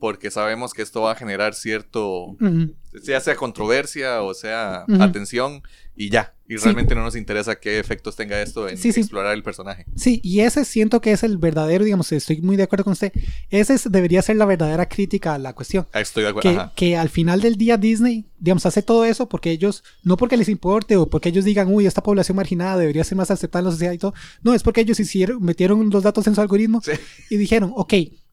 [0.00, 2.74] porque sabemos que esto va a generar cierto Ujú.
[3.06, 5.00] ya sea controversia o sea Ujú.
[5.02, 5.62] atención
[5.94, 6.34] y ya.
[6.48, 6.64] Y Sí.
[6.64, 9.00] realmente no nos interesa qué efectos tenga esto en Sí, sí.
[9.00, 9.84] explorar el personaje.
[9.94, 13.12] Sí, y ese siento que es el verdadero, digamos, estoy muy de acuerdo con usted.
[13.50, 15.86] Ese es- debería ser la verdadera crítica a la cuestión.
[15.92, 16.50] Ah, Estoy de acuerdo.
[16.50, 16.72] que, Ajá.
[16.74, 20.48] que al final del día Disney, digamos, hace todo eso porque ellos, no porque les
[20.48, 23.70] importe o porque ellos digan, uy, esta población marginada debería ser más aceptada en la
[23.72, 24.14] sociedad y todo.
[24.42, 26.92] No, es porque ellos hicieron, metieron los datos en su algoritmo Sí.
[27.28, 27.92] y dijeron, ok,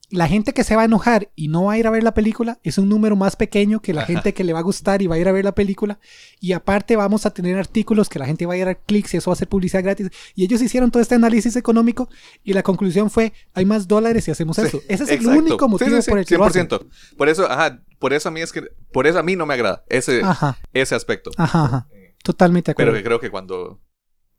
[0.10, 2.14] la gente que se va a enojar y no va a ir a ver la
[2.14, 4.14] película es un número más pequeño que la Ajá.
[4.14, 6.00] gente que le va a gustar y va a ir a ver la película.
[6.40, 9.14] Y aparte vamos a tener artículos que la gente va a ir a dar clics
[9.14, 10.10] y eso va a ser publicidad gratis.
[10.34, 12.10] Y ellos hicieron todo este análisis económico
[12.44, 14.78] y la conclusión fue, hay más dólares si hacemos Sí, eso.
[14.88, 15.32] Ese es exacto.
[15.32, 16.70] el único motivo sí, sí, por el que lo hacen.
[16.70, 16.88] 100%.
[17.18, 19.56] Por eso, ajá, por eso a mí es que, por eso a mí no me
[19.56, 21.32] agrada ese, Ajá, ese aspecto.
[21.38, 21.88] ajá, ajá.
[22.24, 23.04] Totalmente de Pero acuerdo.
[23.04, 23.80] que creo que cuando,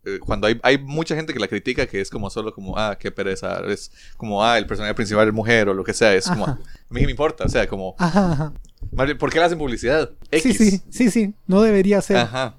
[0.04, 2.96] eh, cuando hay, hay mucha gente que la critica, que es como solo como, ah,
[2.98, 6.28] qué pereza, es como, ah, el personaje principal es mujer o lo que sea, es
[6.28, 6.58] como, a
[6.90, 8.52] mí me importa, o sea, como, Ajá, ajá.
[9.18, 10.10] ¿por qué le hacen publicidad?
[10.30, 10.56] Sí, X.
[10.56, 11.34] sí, sí, sí.
[11.46, 12.18] No debería ser.
[12.18, 12.56] Ajá.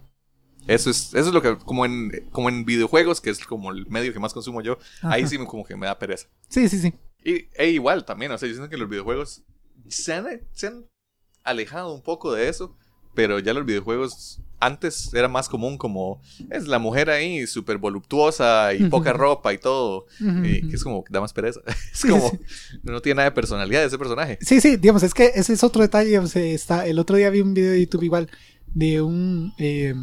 [0.67, 3.87] Eso es, eso es lo que, como en, como en videojuegos, que es como el
[3.87, 6.27] medio que más consumo yo, ahí sí como que me da pereza.
[6.47, 6.93] Sí, sí, sí.
[7.23, 9.43] Y e igual también, o sea, yo siento que los videojuegos
[9.87, 10.85] se han, se han
[11.43, 12.77] alejado un poco de eso,
[13.15, 18.73] pero ya los videojuegos antes era más común como es la mujer ahí súper voluptuosa
[18.73, 21.61] y poca ropa y todo, que es como, da más pereza.
[21.93, 22.31] Es como,
[22.83, 24.37] no tiene nada de personalidad ese personaje.
[24.41, 26.09] Sí, sí, digamos, es que ese es otro detalle.
[26.09, 28.29] digamos, está, el otro día vi un video de YouTube igual
[28.73, 29.93] de un eh,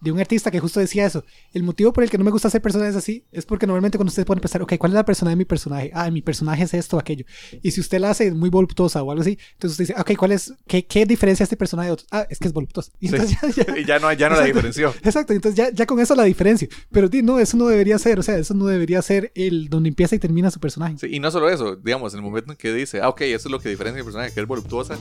[0.00, 1.24] de un artista que justo decía eso.
[1.52, 4.10] El motivo por el que no me gusta hacer personajes así es porque normalmente cuando
[4.10, 5.90] ustedes pueden pensar, ok, ¿cuál es la persona de mi personaje?
[5.94, 7.24] Ah, mi personaje es esto o aquello.
[7.62, 10.32] Y si usted la hace muy voluptuosa o algo así, entonces usted dice, ok, ¿cuál
[10.32, 12.08] es, qué, qué diferencia este personaje de otros?
[12.10, 12.92] Ah, es que es voluptuosa.
[13.00, 13.14] Y Sí.
[13.16, 14.46] entonces ya- ya- Y ya no, ya no la Exacto.
[14.46, 14.94] diferenció.
[15.02, 16.68] Exacto, entonces ya, ya con eso la diferencia.
[16.90, 20.14] Pero no, eso no debería ser, o sea, eso no debería ser el donde empieza
[20.14, 20.96] y termina su personaje.
[20.98, 23.48] Sí, y no solo eso, digamos, en el momento en que dice, ah, ok, eso
[23.48, 24.96] es lo que diferencia a mi personaje, que es voluptuosa,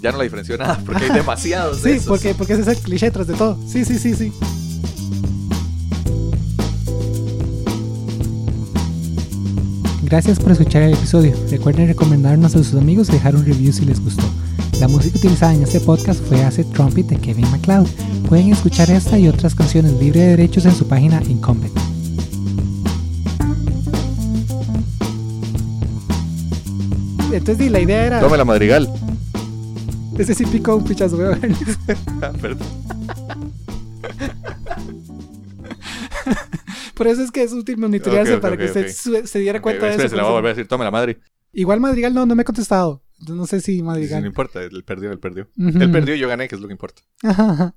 [0.00, 2.08] ya no la diferenció nada, porque hay demasiados de Sí, esos.
[2.08, 3.58] porque, porque ese es el cliché tras de todo.
[3.66, 4.32] Sí, sí, sí, sí.
[10.02, 11.34] Gracias por escuchar el episodio.
[11.50, 14.22] Recuerden recomendarnos a sus amigos y dejar un review si les gustó.
[14.80, 17.86] La música utilizada en este podcast fue Acid Trumpet de Kevin MacLeod.
[18.28, 21.72] Pueden escuchar esta y otras canciones libre de derechos en su página Incompet.
[27.32, 28.20] Entonces, la idea era.
[28.20, 28.88] Tome la madrigal.
[30.18, 31.18] Ese sí picó un pichazo.
[32.22, 32.66] Ah, Perdón.
[36.94, 40.06] Por eso es que es útil monitorearse para que usted se diera cuenta de espera,
[40.06, 40.14] eso.
[40.14, 41.18] se la voy a volver a decir, tome la madre.
[41.52, 43.02] Igual Madrigal no, no me ha contestado.
[43.28, 44.24] No sé si Sí, No Madrigal.
[44.26, 45.48] importa, él perdió, él perdió.
[45.56, 45.78] Ujú.
[45.78, 47.02] Él perdió y yo gané, que es lo que importa.
[47.22, 47.74] Ajá, ajá.